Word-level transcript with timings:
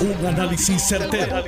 Un 0.00 0.26
análisis 0.26 0.82
certero, 0.82 1.44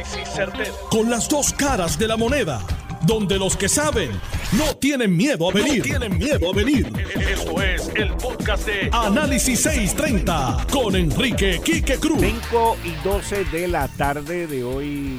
Con 0.91 1.09
las 1.09 1.27
dos 1.27 1.55
caras 1.55 1.99
de 1.99 2.07
la 2.07 2.19
moneda. 2.19 2.61
Donde 3.07 3.39
los 3.39 3.57
que 3.57 3.67
saben 3.67 4.11
no 4.53 4.77
tienen 4.77 5.17
miedo 5.17 5.49
a 5.49 5.55
venir. 5.55 5.83
tienen 5.83 6.19
miedo 6.19 6.51
a 6.53 6.55
venir. 6.55 6.93
Esto 7.31 7.63
es 7.63 7.91
el 7.95 8.13
podcast 8.13 8.67
de 8.67 8.91
Análisis 8.93 9.59
630 9.61 10.67
con 10.71 10.95
Enrique 10.97 11.63
Quique 11.65 11.97
Cruz. 11.97 12.21
5 12.21 12.77
y 12.85 13.03
12 13.03 13.45
de 13.47 13.69
la 13.69 13.89
tarde 13.89 14.47
de 14.47 14.63
hoy, 14.65 15.17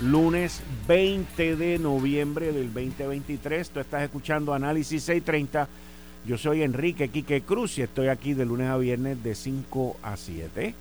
lunes 0.00 0.62
20 0.88 1.56
de 1.56 1.78
noviembre 1.78 2.52
del 2.52 2.72
2023. 2.72 3.68
Tú 3.68 3.80
estás 3.80 4.02
escuchando 4.02 4.54
Análisis 4.54 5.02
630. 5.02 5.68
Yo 6.26 6.38
soy 6.38 6.62
Enrique 6.62 7.10
Quique 7.10 7.42
Cruz 7.42 7.76
y 7.76 7.82
estoy 7.82 8.08
aquí 8.08 8.32
de 8.32 8.46
lunes 8.46 8.68
a 8.68 8.78
viernes 8.78 9.22
de 9.22 9.34
5 9.34 9.98
a 10.02 10.16
7. 10.16 10.74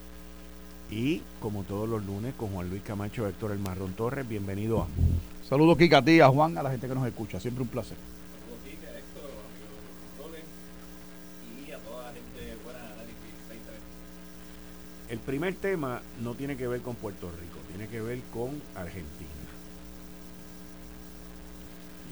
Y 0.90 1.22
como 1.40 1.64
todos 1.64 1.90
los 1.90 2.06
lunes 2.06 2.36
con 2.36 2.50
Juan 2.50 2.70
Luis 2.70 2.84
Camacho, 2.84 3.28
Héctor 3.28 3.52
El 3.52 3.60
Marrón 3.60 3.94
Torres, 3.94 4.28
bienvenido 4.28 4.84
a... 4.84 4.88
Saludos 5.48 5.78
Kika 5.78 6.00
a 6.00 6.06
ti, 6.06 6.20
a 6.20 6.30
Juan, 6.30 6.58
a 6.58 6.64
la 6.64 6.72
gente 6.72 6.88
que 6.88 6.96
nos 6.96 7.08
escucha, 7.08 7.40
siempre 7.40 7.64
un 7.64 7.70
placer. 7.70 7.98
Saludos 8.40 8.64
Kika, 8.64 8.98
Héctor, 8.98 9.32
amigos 10.22 11.68
y 11.68 11.72
a 11.72 11.80
toda 11.80 12.04
la 12.04 12.14
gente 12.14 12.58
buena 12.64 12.80
análisis 12.80 13.16
El 15.10 15.20
primer 15.20 15.56
tema 15.56 16.02
no 16.22 16.36
tiene 16.36 16.56
que 16.56 16.68
ver 16.68 16.82
con 16.82 16.96
Puerto 16.96 17.32
Rico, 17.32 17.58
tiene 17.68 17.88
que 17.88 18.02
ver 18.02 18.20
con 18.32 18.62
Argentina. 18.76 19.30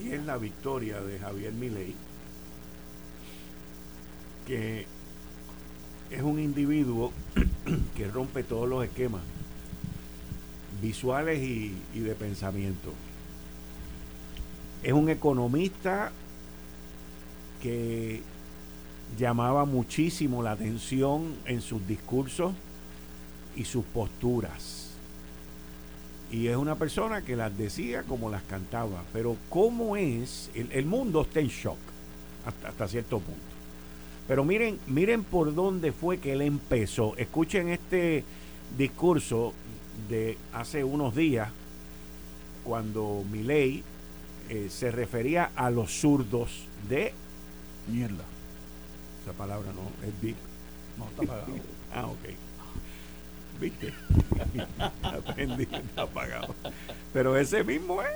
Y 0.03 0.13
es 0.13 0.25
la 0.25 0.37
victoria 0.37 0.99
de 0.99 1.19
Javier 1.19 1.53
Milei, 1.53 1.93
que 4.47 4.87
es 6.13 6.21
un 6.21 6.39
individuo 6.39 7.11
que 7.95 8.07
rompe 8.07 8.43
todos 8.43 8.69
los 8.69 8.83
esquemas 8.83 9.21
visuales 10.81 11.41
y, 11.41 11.73
de 11.93 12.13
pensamiento. 12.13 12.93
Es 14.83 14.93
un 14.93 15.09
economista 15.09 16.11
que 17.61 18.21
llamaba 19.17 19.65
muchísimo 19.65 20.43
la 20.43 20.51
atención 20.51 21.35
en 21.45 21.61
sus 21.61 21.87
discursos 21.87 22.53
y 23.55 23.63
sus 23.63 23.85
posturas. 23.85 24.89
Y 26.31 26.47
es 26.47 26.57
una 26.57 26.75
persona 26.75 27.21
que 27.21 27.35
las 27.35 27.57
decía 27.57 28.03
como 28.03 28.29
las 28.29 28.43
cantaba. 28.43 29.03
Pero 29.13 29.37
¿cómo 29.49 29.95
es? 29.95 30.49
El, 30.53 30.85
mundo 30.85 31.21
está 31.21 31.39
en 31.39 31.47
shock 31.47 31.77
hasta 32.65 32.87
cierto 32.87 33.19
punto. 33.19 33.52
Pero 34.27 34.45
miren, 34.45 34.79
miren 34.87 35.23
por 35.23 35.53
dónde 35.53 35.91
fue 35.91 36.19
que 36.19 36.33
él 36.33 36.41
empezó. 36.41 37.15
Escuchen 37.17 37.69
este 37.69 38.23
discurso 38.77 39.53
de 40.09 40.37
hace 40.53 40.83
unos 40.83 41.15
días, 41.15 41.49
cuando 42.63 43.23
Milei 43.29 43.83
eh, 44.49 44.67
se 44.69 44.91
refería 44.91 45.51
a 45.55 45.69
los 45.69 45.91
zurdos 45.99 46.65
de 46.89 47.13
mierda. 47.87 48.23
Esa 49.23 49.33
palabra 49.33 49.71
no, 49.73 50.07
es 50.07 50.21
bip. 50.21 50.37
No, 50.97 51.05
está 51.05 51.23
apagado. 51.23 51.53
ah, 51.93 52.07
ok. 52.07 53.59
¿Viste? 53.59 53.93
Aprendí, 55.03 55.63
está 55.63 56.01
apagado. 56.03 56.55
Pero 57.11 57.37
ese 57.37 57.63
mismo 57.63 58.01
es. 58.01 58.09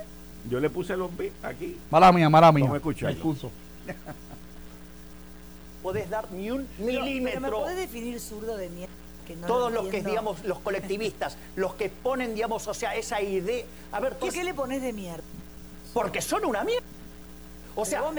Yo 0.50 0.60
le 0.60 0.70
puse 0.70 0.96
los 0.96 1.14
bip 1.16 1.32
aquí. 1.44 1.76
Mala 1.90 2.12
mía, 2.12 2.30
mala 2.30 2.52
mía. 2.52 2.64
Vamos 2.64 2.74
a 2.74 2.78
escuchar 2.78 3.16
podés 5.88 6.10
dar 6.10 6.30
ni 6.32 6.50
un 6.50 6.68
milímetro. 6.76 7.40
¿Me 7.40 7.50
podés 7.50 7.76
definir 7.76 8.20
zurdo 8.20 8.58
de 8.58 8.68
mierda? 8.68 8.92
Todos 9.46 9.72
los 9.72 9.88
que, 9.88 10.02
digamos, 10.02 10.44
los 10.44 10.58
colectivistas, 10.58 11.38
los 11.56 11.74
que 11.74 11.88
ponen, 11.88 12.34
digamos, 12.34 12.66
o 12.66 12.74
sea, 12.74 12.94
esa 12.94 13.22
idea. 13.22 13.64
A 13.92 14.00
ver, 14.00 14.18
¿por 14.18 14.30
qué 14.30 14.44
le 14.44 14.52
pones 14.52 14.82
de 14.82 14.92
mierda? 14.92 15.24
Porque 15.94 16.20
son 16.20 16.44
una 16.44 16.62
mierda. 16.62 16.86
O 17.74 17.86
sea, 17.86 18.02
vos 18.02 18.14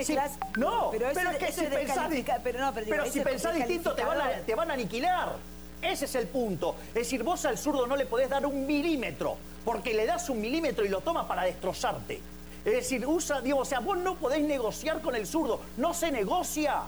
no, 0.57 0.89
pero, 0.91 1.09
es 1.09 1.37
que 1.37 1.51
si 1.51 1.65
pensás, 1.65 2.09
pero, 2.43 2.71
pero, 2.73 3.05
si 3.11 3.19
pensás 3.19 3.53
distinto 3.53 3.93
te 3.93 4.03
van, 4.03 4.21
a, 4.21 4.31
te 4.45 4.55
van 4.55 4.71
a 4.71 4.73
aniquilar. 4.73 5.35
Ese 5.81 6.05
es 6.05 6.15
el 6.15 6.27
punto. 6.27 6.75
Es 6.89 6.93
decir, 6.93 7.23
vos 7.23 7.45
al 7.45 7.57
zurdo 7.57 7.85
no 7.85 7.95
le 7.95 8.05
podés 8.05 8.29
dar 8.29 8.45
un 8.45 8.65
milímetro, 8.65 9.37
porque 9.63 9.93
le 9.93 10.05
das 10.07 10.29
un 10.29 10.41
milímetro 10.41 10.85
y 10.85 10.89
lo 10.89 11.01
toma 11.01 11.27
para 11.27 11.43
destrozarte. 11.43 12.19
Es 12.65 12.73
decir, 12.73 13.05
usa, 13.05 13.41
digo, 13.41 13.59
o 13.59 13.65
sea, 13.65 13.79
vos 13.79 13.97
no 13.97 14.15
podés 14.15 14.41
negociar 14.41 15.01
con 15.01 15.15
el 15.15 15.27
zurdo, 15.27 15.59
no 15.77 15.93
se 15.93 16.11
negocia. 16.11 16.83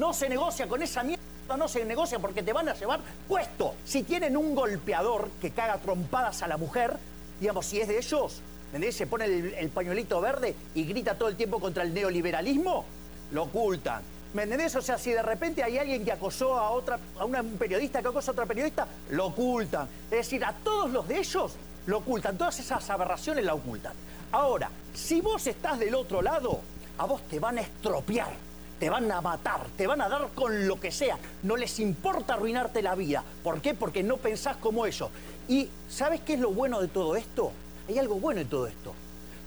No 0.00 0.14
se 0.14 0.30
negocia 0.30 0.66
con 0.66 0.82
esa 0.82 1.02
mierda, 1.02 1.22
no 1.58 1.68
se 1.68 1.84
negocia 1.84 2.18
porque 2.18 2.42
te 2.42 2.54
van 2.54 2.66
a 2.70 2.72
llevar 2.72 3.00
puesto. 3.28 3.74
Si 3.84 4.02
tienen 4.02 4.34
un 4.34 4.54
golpeador 4.54 5.28
que 5.42 5.50
caga 5.50 5.76
trompadas 5.76 6.42
a 6.42 6.48
la 6.48 6.56
mujer, 6.56 6.96
digamos, 7.38 7.66
si 7.66 7.82
es 7.82 7.88
de 7.88 7.98
ellos, 7.98 8.40
¿entendés? 8.68 8.96
Se 8.96 9.06
pone 9.06 9.26
el, 9.26 9.68
pañuelito 9.68 10.18
verde 10.22 10.56
y 10.74 10.84
grita 10.84 11.16
todo 11.16 11.28
el 11.28 11.36
tiempo 11.36 11.60
contra 11.60 11.82
el 11.82 11.92
neoliberalismo, 11.92 12.86
lo 13.32 13.42
ocultan. 13.42 14.00
¿Me 14.32 14.44
entendés? 14.44 14.74
O 14.74 14.80
sea, 14.80 14.96
si 14.96 15.10
de 15.10 15.20
repente 15.20 15.62
hay 15.62 15.76
alguien 15.76 16.02
que 16.02 16.12
acosó 16.12 16.56
a 16.56 16.70
otra, 16.70 16.98
a 17.18 17.26
una, 17.26 17.42
un 17.42 17.58
periodista 17.58 18.00
que 18.00 18.08
acosó 18.08 18.30
a 18.30 18.32
otra 18.32 18.46
periodista, 18.46 18.88
lo 19.10 19.26
ocultan. 19.26 19.86
Es 20.04 20.16
decir, 20.16 20.42
a 20.46 20.54
todos 20.64 20.90
los 20.90 21.06
de 21.08 21.18
ellos 21.18 21.52
lo 21.84 21.98
ocultan. 21.98 22.38
Todas 22.38 22.58
esas 22.58 22.88
aberraciones 22.88 23.44
la 23.44 23.52
ocultan. 23.52 23.92
Ahora, 24.32 24.70
si 24.94 25.20
vos 25.20 25.46
estás 25.46 25.78
del 25.78 25.94
otro 25.94 26.22
lado, 26.22 26.62
a 26.96 27.04
vos 27.04 27.20
te 27.28 27.38
van 27.38 27.58
a 27.58 27.60
estropear 27.60 28.49
te 28.80 28.88
van 28.88 29.12
a 29.12 29.20
matar, 29.20 29.66
te 29.76 29.86
van 29.86 30.00
a 30.00 30.08
dar 30.08 30.28
con 30.34 30.66
lo 30.66 30.80
que 30.80 30.90
sea. 30.90 31.18
No 31.42 31.56
les 31.56 31.78
importa 31.78 32.34
arruinarte 32.34 32.80
la 32.80 32.94
vida. 32.94 33.22
¿Por 33.44 33.60
qué? 33.60 33.74
Porque 33.74 34.02
no 34.02 34.16
pensás 34.16 34.56
como 34.56 34.86
ellos. 34.86 35.10
Y 35.48 35.68
¿sabes 35.88 36.22
qué 36.22 36.34
es 36.34 36.40
lo 36.40 36.50
bueno 36.50 36.80
de 36.80 36.88
todo 36.88 37.14
esto? 37.14 37.52
Hay 37.88 37.98
algo 37.98 38.14
bueno 38.14 38.40
en 38.40 38.48
todo 38.48 38.66
esto. 38.66 38.94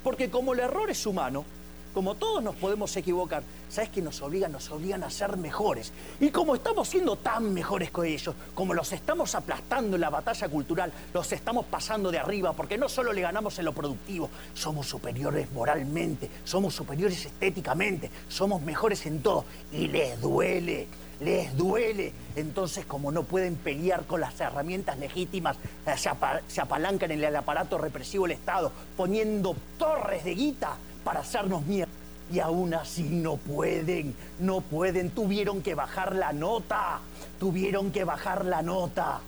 Porque 0.04 0.30
como 0.30 0.54
el 0.54 0.60
error 0.60 0.92
es 0.92 1.06
humano, 1.08 1.46
como 1.94 2.16
todos 2.16 2.44
nos 2.44 2.56
podemos 2.56 2.96
equivocar, 2.98 3.44
¿sabes 3.70 3.90
qué 3.92 4.02
nos 4.02 4.22
obligan? 4.22 4.52
Nos 4.52 4.70
obligan 4.72 5.04
a 5.04 5.10
ser 5.10 5.38
mejores. 5.38 5.94
Y 6.20 6.32
como 6.32 6.56
estamos 6.56 6.90
siendo 6.90 7.16
tan 7.16 7.54
mejores 7.54 7.92
que 7.92 8.08
ellos, 8.08 8.36
como 8.56 8.74
los 8.74 8.92
estamos 8.94 9.36
aplastando 9.36 9.96
en 9.96 10.02
la 10.02 10.10
batalla 10.10 10.50
cultural, 10.50 10.92
los 11.14 11.32
estamos 11.32 11.66
pasando 11.66 12.12
de 12.12 12.18
arriba, 12.18 12.54
porque 12.54 12.78
no 12.78 12.90
solo 12.90 13.14
le 13.14 13.22
ganamos 13.22 13.60
en 13.60 13.66
lo 13.66 13.74
productivo, 13.74 14.30
somos 14.56 14.88
superiores 14.88 15.52
moralmente, 15.52 16.30
somos 16.44 16.74
superiores 16.74 17.26
estéticamente, 17.26 18.10
somos 18.28 18.62
mejores 18.62 19.06
en 19.06 19.22
todo. 19.22 19.46
Y 19.72 19.88
les 19.88 20.20
duele, 20.20 20.88
les 21.20 21.56
duele. 21.56 22.12
Entonces, 22.36 22.86
como 22.86 23.12
no 23.12 23.24
pueden 23.24 23.56
pelear 23.56 24.06
con 24.06 24.20
las 24.20 24.40
herramientas 24.42 24.98
legítimas, 24.98 25.58
eh, 25.86 25.96
se, 25.98 26.10
se 26.48 26.62
apalancan 26.62 27.12
en 27.12 27.24
el 27.24 27.36
aparato 27.36 27.78
represivo 27.78 28.24
del 28.24 28.38
Estado, 28.38 28.72
poniendo 28.98 29.56
torres 29.78 30.24
de 30.24 30.34
guita 30.34 30.76
para 31.04 31.22
hacernos 31.22 31.66
mierda. 31.66 31.92
Y 32.32 32.40
aún 32.40 32.74
así 32.74 33.04
no 33.04 33.38
pueden, 33.38 34.16
no 34.40 34.62
pueden, 34.62 35.12
tuvieron 35.12 35.62
que 35.62 35.76
bajar 35.76 36.16
la 36.16 36.34
nota, 36.34 37.00
tuvieron 37.40 37.92
que 37.92 38.04
bajar 38.06 38.46
la 38.46 38.62
nota. 38.62 39.20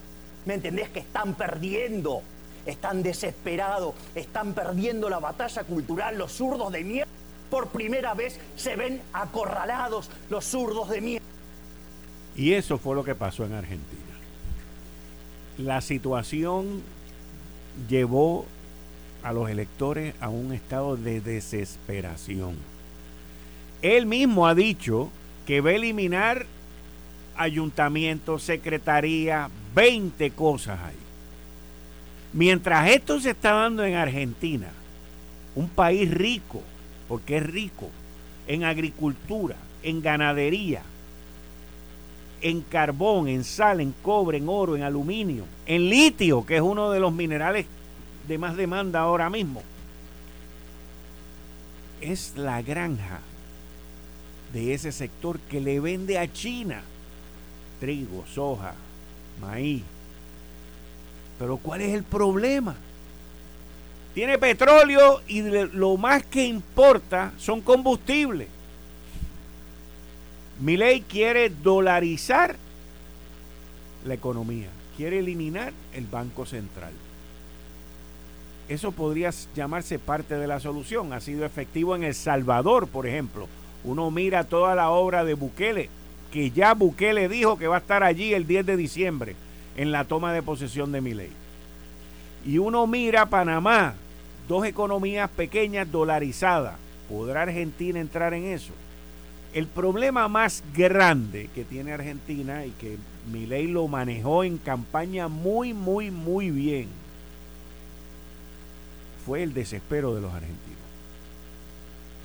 ¿Me 0.45 0.55
entendés? 0.55 0.89
Que 0.89 0.99
están 0.99 1.35
perdiendo, 1.35 2.21
están 2.65 3.03
desesperados, 3.03 3.93
están 4.15 4.53
perdiendo 4.53 5.09
la 5.09 5.19
batalla 5.19 5.63
cultural, 5.63 6.17
los 6.17 6.31
zurdos 6.31 6.71
de 6.71 6.83
mierda. 6.83 7.11
Por 7.49 7.67
primera 7.67 8.13
vez 8.13 8.39
se 8.55 8.75
ven 8.75 9.01
acorralados 9.13 10.09
los 10.29 10.45
zurdos 10.45 10.89
de 10.89 11.01
mierda. 11.01 11.27
Y 12.35 12.53
eso 12.53 12.77
fue 12.77 12.95
lo 12.95 13.03
que 13.03 13.15
pasó 13.15 13.45
en 13.45 13.53
Argentina. 13.53 14.01
La 15.57 15.81
situación 15.81 16.81
llevó 17.87 18.45
a 19.25 19.33
los 19.33 19.49
electores 19.49 20.13
a 20.21 20.29
un 20.29 20.53
estado 20.53 20.97
de 20.97 21.19
desesperación. 21.19 22.55
Él 23.81 24.05
mismo 24.05 24.45
ha 24.45 24.53
dicho 24.53 25.09
que 25.47 25.61
va 25.61 25.71
a 25.71 25.73
eliminar 25.73 26.45
ayuntamiento, 27.35 28.37
secretaría, 28.37 29.49
20 29.73 30.29
cosas 30.29 30.79
ahí. 30.79 30.95
Mientras 32.33 32.87
esto 32.87 33.19
se 33.19 33.31
está 33.31 33.53
dando 33.53 33.83
en 33.83 33.95
Argentina, 33.95 34.67
un 35.55 35.69
país 35.69 36.11
rico, 36.11 36.61
porque 37.07 37.37
es 37.37 37.43
rico, 37.47 37.89
en 38.47 38.63
agricultura, 38.63 39.55
en 39.81 40.03
ganadería, 40.03 40.83
en 42.43 42.61
carbón, 42.61 43.27
en 43.27 43.43
sal, 43.43 43.81
en 43.81 43.91
cobre, 44.03 44.37
en 44.37 44.47
oro, 44.49 44.75
en 44.75 44.83
aluminio, 44.83 45.45
en 45.65 45.89
litio, 45.89 46.45
que 46.45 46.57
es 46.57 46.61
uno 46.61 46.91
de 46.91 46.99
los 46.99 47.11
minerales 47.11 47.65
de 48.27 48.37
más 48.37 48.55
demanda 48.55 49.01
ahora 49.01 49.29
mismo. 49.29 49.63
Es 52.01 52.33
la 52.35 52.61
granja 52.61 53.19
de 54.53 54.73
ese 54.73 54.91
sector 54.91 55.39
que 55.39 55.61
le 55.61 55.79
vende 55.79 56.17
a 56.17 56.31
China 56.31 56.83
trigo, 57.79 58.25
soja, 58.33 58.73
maíz. 59.41 59.83
Pero 61.37 61.57
¿cuál 61.57 61.81
es 61.81 61.93
el 61.93 62.03
problema? 62.03 62.75
Tiene 64.13 64.37
petróleo 64.37 65.21
y 65.27 65.41
lo 65.41 65.97
más 65.97 66.23
que 66.23 66.45
importa 66.45 67.33
son 67.37 67.61
combustibles. 67.61 68.47
Mi 70.61 70.77
ley 70.77 71.01
quiere 71.01 71.49
dolarizar 71.49 72.55
la 74.05 74.13
economía, 74.13 74.69
quiere 74.95 75.19
eliminar 75.19 75.73
el 75.93 76.05
Banco 76.05 76.45
Central. 76.45 76.93
Eso 78.67 78.91
podría 78.91 79.31
llamarse 79.55 79.99
parte 79.99 80.35
de 80.35 80.47
la 80.47 80.59
solución. 80.59 81.13
Ha 81.13 81.19
sido 81.19 81.45
efectivo 81.45 81.95
en 81.95 82.03
El 82.03 82.15
Salvador, 82.15 82.87
por 82.87 83.05
ejemplo. 83.05 83.47
Uno 83.83 84.09
mira 84.09 84.43
toda 84.43 84.73
la 84.73 84.89
obra 84.89 85.23
de 85.23 85.35
Bukele, 85.35 85.89
que 86.31 86.49
ya 86.49 86.73
Bukele 86.73 87.29
dijo 87.29 87.57
que 87.57 87.67
va 87.67 87.75
a 87.75 87.79
estar 87.79 88.03
allí 88.03 88.33
el 88.33 88.47
10 88.47 88.65
de 88.65 88.77
diciembre 88.77 89.35
en 89.77 89.91
la 89.91 90.05
toma 90.05 90.33
de 90.33 90.41
posesión 90.41 90.91
de 90.91 91.01
Milei. 91.01 91.29
Y 92.43 92.57
uno 92.57 92.87
mira 92.87 93.27
Panamá, 93.27 93.93
dos 94.47 94.65
economías 94.65 95.29
pequeñas 95.29 95.91
dolarizadas. 95.91 96.75
¿Podrá 97.07 97.43
Argentina 97.43 97.99
entrar 97.99 98.33
en 98.33 98.45
eso? 98.45 98.73
El 99.53 99.67
problema 99.67 100.27
más 100.27 100.63
grande 100.75 101.49
que 101.53 101.63
tiene 101.63 101.93
Argentina 101.93 102.65
y 102.65 102.71
que 102.71 102.97
Milei 103.31 103.67
lo 103.67 103.87
manejó 103.87 104.43
en 104.43 104.57
campaña 104.57 105.27
muy, 105.27 105.73
muy, 105.73 106.09
muy 106.09 106.49
bien 106.49 107.04
fue 109.25 109.43
el 109.43 109.53
desespero 109.53 110.13
de 110.13 110.21
los 110.21 110.33
argentinos. 110.33 110.77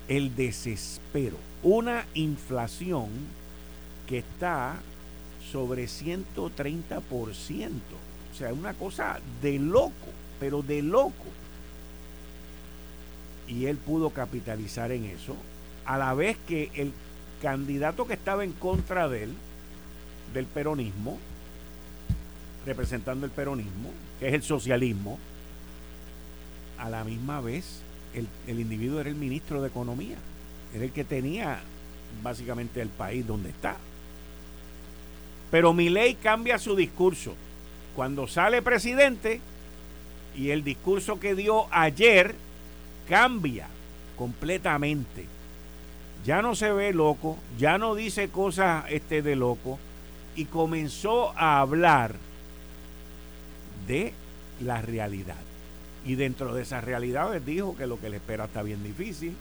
El 0.07 0.35
desespero. 0.35 1.37
Una 1.63 2.05
inflación 2.13 3.09
que 4.07 4.19
está 4.19 4.75
sobre 5.51 5.85
130%. 5.85 7.01
O 8.31 8.37
sea, 8.37 8.53
una 8.53 8.73
cosa 8.73 9.19
de 9.41 9.59
loco, 9.59 9.93
pero 10.39 10.61
de 10.61 10.81
loco. 10.81 11.13
Y 13.47 13.65
él 13.65 13.77
pudo 13.77 14.11
capitalizar 14.11 14.91
en 14.91 15.05
eso, 15.05 15.35
a 15.85 15.97
la 15.97 16.13
vez 16.13 16.37
que 16.47 16.71
el 16.73 16.93
candidato 17.41 18.07
que 18.07 18.13
estaba 18.13 18.43
en 18.43 18.53
contra 18.53 19.09
de 19.09 19.23
él, 19.23 19.33
del 20.33 20.45
peronismo, 20.45 21.19
representando 22.65 23.25
el 23.25 23.31
peronismo, 23.31 23.91
que 24.19 24.29
es 24.29 24.33
el 24.33 24.43
socialismo, 24.43 25.19
a 26.81 26.89
la 26.89 27.03
misma 27.03 27.41
vez 27.41 27.81
el, 28.13 28.27
el, 28.47 28.59
individuo 28.59 28.99
era 28.99 29.09
el 29.09 29.15
ministro 29.15 29.61
de 29.61 29.67
Economía, 29.69 30.17
era 30.73 30.83
el 30.83 30.91
que 30.91 31.03
tenía 31.03 31.59
básicamente 32.23 32.81
el 32.81 32.89
país 32.89 33.25
donde 33.25 33.49
está. 33.49 33.77
Pero 35.51 35.73
mi 35.73 35.89
ley 35.89 36.15
cambia 36.15 36.57
su 36.57 36.75
discurso. 36.75 37.35
Cuando 37.95 38.27
sale 38.27 38.61
presidente 38.61 39.41
y 40.35 40.49
el 40.49 40.63
discurso 40.63 41.19
que 41.19 41.35
dio 41.35 41.67
ayer 41.71 42.33
cambia 43.07 43.67
completamente. 44.17 45.25
Ya 46.25 46.41
no 46.41 46.55
se 46.55 46.71
ve 46.71 46.93
loco, 46.93 47.37
ya 47.59 47.77
no 47.77 47.95
dice 47.95 48.29
cosas 48.29 48.85
este 48.89 49.21
de 49.21 49.35
loco 49.35 49.77
y 50.35 50.45
comenzó 50.45 51.31
a 51.37 51.59
hablar 51.59 52.15
de 53.87 54.13
la 54.61 54.81
realidad. 54.81 55.50
Y 56.05 56.15
dentro 56.15 56.53
de 56.53 56.63
esas 56.63 56.83
realidades 56.83 57.45
dijo 57.45 57.75
que 57.77 57.87
lo 57.87 57.99
que 57.99 58.09
le 58.09 58.17
espera 58.17 58.45
está 58.45 58.63
bien 58.63 58.83
difícil, 58.83 59.35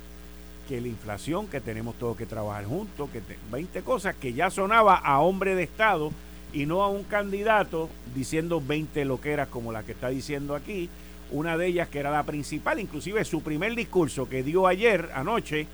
que 0.68 0.80
la 0.80 0.88
inflación, 0.88 1.46
que 1.46 1.60
tenemos 1.60 1.96
todos 1.96 2.16
que 2.16 2.26
trabajar 2.26 2.64
juntos, 2.64 3.08
que 3.10 3.22
20 3.50 3.82
cosas 3.82 4.14
que 4.14 4.32
ya 4.32 4.50
sonaba 4.50 4.96
a 4.96 5.20
hombre 5.20 5.54
de 5.54 5.62
Estado 5.62 6.12
y 6.52 6.66
no 6.66 6.82
a 6.82 6.88
un 6.88 7.04
candidato 7.04 7.88
diciendo 8.14 8.62
20 8.64 9.04
loqueras 9.04 9.48
como 9.48 9.72
la 9.72 9.82
que 9.82 9.92
está 9.92 10.08
diciendo 10.08 10.54
aquí. 10.54 10.88
Una 11.32 11.56
de 11.56 11.68
ellas 11.68 11.88
que 11.88 12.00
era 12.00 12.10
la 12.10 12.24
principal, 12.24 12.80
inclusive 12.80 13.24
su 13.24 13.40
primer 13.42 13.74
discurso 13.74 14.28
que 14.28 14.42
dio 14.42 14.66
ayer, 14.66 15.10
anoche, 15.14 15.66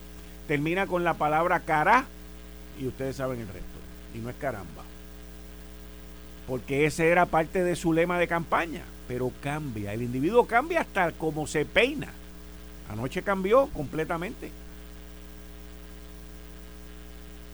termina 0.47 0.87
con 0.87 1.03
la 1.03 1.15
palabra 1.15 1.61
cara 1.61 2.05
y 2.79 2.87
ustedes 2.87 3.17
saben 3.17 3.41
el 3.41 3.49
resto. 3.49 3.79
Y 4.15 4.19
no 4.19 4.31
es 4.31 4.37
caramba. 4.37 4.85
Porque 6.47 6.87
ese 6.87 7.09
era 7.09 7.27
parte 7.27 7.65
de 7.65 7.77
su 7.77 7.93
lema 7.93 8.19
de 8.19 8.29
campaña 8.29 8.83
pero 9.07 9.33
cambia. 9.41 9.93
El 9.93 10.03
individuo 10.03 10.47
cambia 10.47 10.81
hasta 10.81 11.13
como 11.13 11.47
se 11.47 11.65
peina. 11.65 12.09
Anoche 12.91 13.23
cambió 13.23 13.67
completamente. 13.69 14.51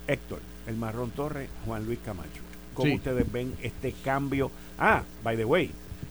Héctor, 0.07 0.41
el 0.67 0.77
Marrón 0.77 1.11
Torre, 1.11 1.49
Juan 1.65 1.87
Luis 1.87 1.99
Camacho. 2.05 2.43
¿Cómo 2.75 2.95
ustedes 2.95 3.31
ven 3.31 3.55
este 3.63 3.93
cambio? 3.93 4.51
Ah, 4.79 5.03
by 5.23 5.37
the 5.37 5.45
way, 5.45 5.71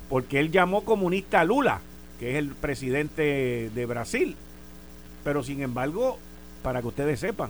porque 0.10 0.40
él 0.40 0.52
llamó 0.52 0.86
comunista 0.86 1.42
a 1.42 1.44
Lula, 1.44 1.82
que 2.20 2.32
es 2.32 2.36
el 2.38 2.50
presidente 2.50 3.72
de 3.74 3.86
Brasil. 3.86 4.36
Pero 5.24 5.44
sin 5.44 5.62
embargo, 5.62 6.20
para 6.62 6.82
que 6.82 6.88
ustedes 6.88 7.20
sepan, 7.20 7.50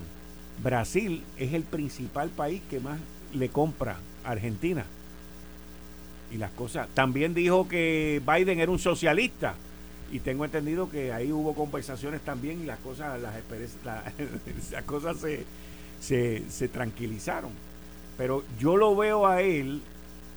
Brasil 0.64 1.24
es 1.38 1.54
el 1.54 1.64
principal 1.64 2.30
país 2.30 2.62
que 2.70 2.80
más 2.80 3.00
le 3.34 3.50
compra 3.50 3.98
a 4.24 4.32
Argentina 4.32 4.86
y 6.32 6.38
las 6.38 6.52
cosas. 6.52 6.88
También 6.94 7.34
dijo 7.34 7.68
que 7.68 8.22
Biden 8.26 8.60
era 8.60 8.72
un 8.72 8.80
socialista 8.80 9.56
y 10.12 10.20
tengo 10.20 10.46
entendido 10.46 10.90
que 10.90 11.14
ahí 11.14 11.32
hubo 11.32 11.54
conversaciones 11.54 12.22
también 12.22 12.62
y 12.62 12.66
las 12.66 12.80
cosas 12.80 13.22
las, 13.22 13.34
las 14.72 14.84
cosas 14.84 15.18
se, 15.18 15.46
se, 16.00 16.44
se 16.50 16.68
tranquilizaron. 16.68 17.52
Pero 18.18 18.44
yo 18.60 18.78
lo 18.78 18.96
veo 18.96 19.26
a 19.28 19.42
él 19.42 19.82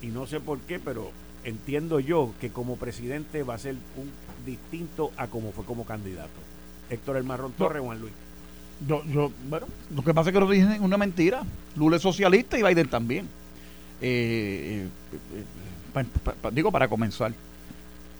y 0.00 0.06
no 0.08 0.26
sé 0.26 0.40
por 0.40 0.60
qué, 0.60 0.78
pero 0.78 1.10
entiendo 1.44 2.00
yo 2.00 2.32
que 2.40 2.50
como 2.50 2.76
presidente 2.76 3.42
va 3.42 3.54
a 3.54 3.58
ser 3.58 3.74
un 3.96 4.10
distinto 4.46 5.12
a 5.16 5.26
como 5.26 5.52
fue 5.52 5.64
como 5.64 5.84
candidato. 5.84 6.30
Héctor 6.90 7.16
El 7.16 7.24
Marrón 7.24 7.52
Torres, 7.52 7.82
Juan 7.82 8.00
Luis. 8.00 8.12
Yo, 8.86 9.04
yo, 9.06 9.30
bueno, 9.48 9.66
lo 9.94 10.02
que 10.02 10.12
pasa 10.12 10.30
es 10.30 10.34
que 10.34 10.40
lo 10.40 10.50
dicen 10.50 10.82
una 10.82 10.98
mentira. 10.98 11.42
Lula 11.76 11.96
es 11.96 12.02
socialista 12.02 12.58
y 12.58 12.62
Biden 12.62 12.88
también. 12.88 13.28
Eh, 14.00 14.86
eh, 15.12 15.44
digo 16.52 16.72
para 16.72 16.88
comenzar, 16.88 17.32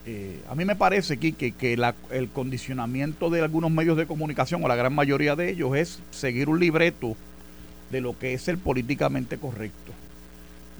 eh, 0.07 0.41
a 0.49 0.55
mí 0.55 0.65
me 0.65 0.77
parece 0.77 1.17
que, 1.17 1.33
que 1.33 1.79
el 2.11 2.29
condicionamiento 2.29 3.31
de 3.31 3.41
algunos 3.41 3.71
medios 3.71 3.97
de 3.97 4.07
comunicación, 4.07 4.63
o 4.63 4.69
la 4.69 4.77
gran 4.77 4.95
mayoría 4.95 5.35
de 5.35 5.51
ellos, 5.51 5.75
es 5.77 6.01
seguir 6.11 6.49
un 6.49 6.61
libreto 6.61 7.17
de 7.91 8.01
lo 8.01 8.19
que 8.19 8.35
es 8.35 8.49
el 8.49 8.59
políticamente 8.59 9.39
correcto. 9.39 9.93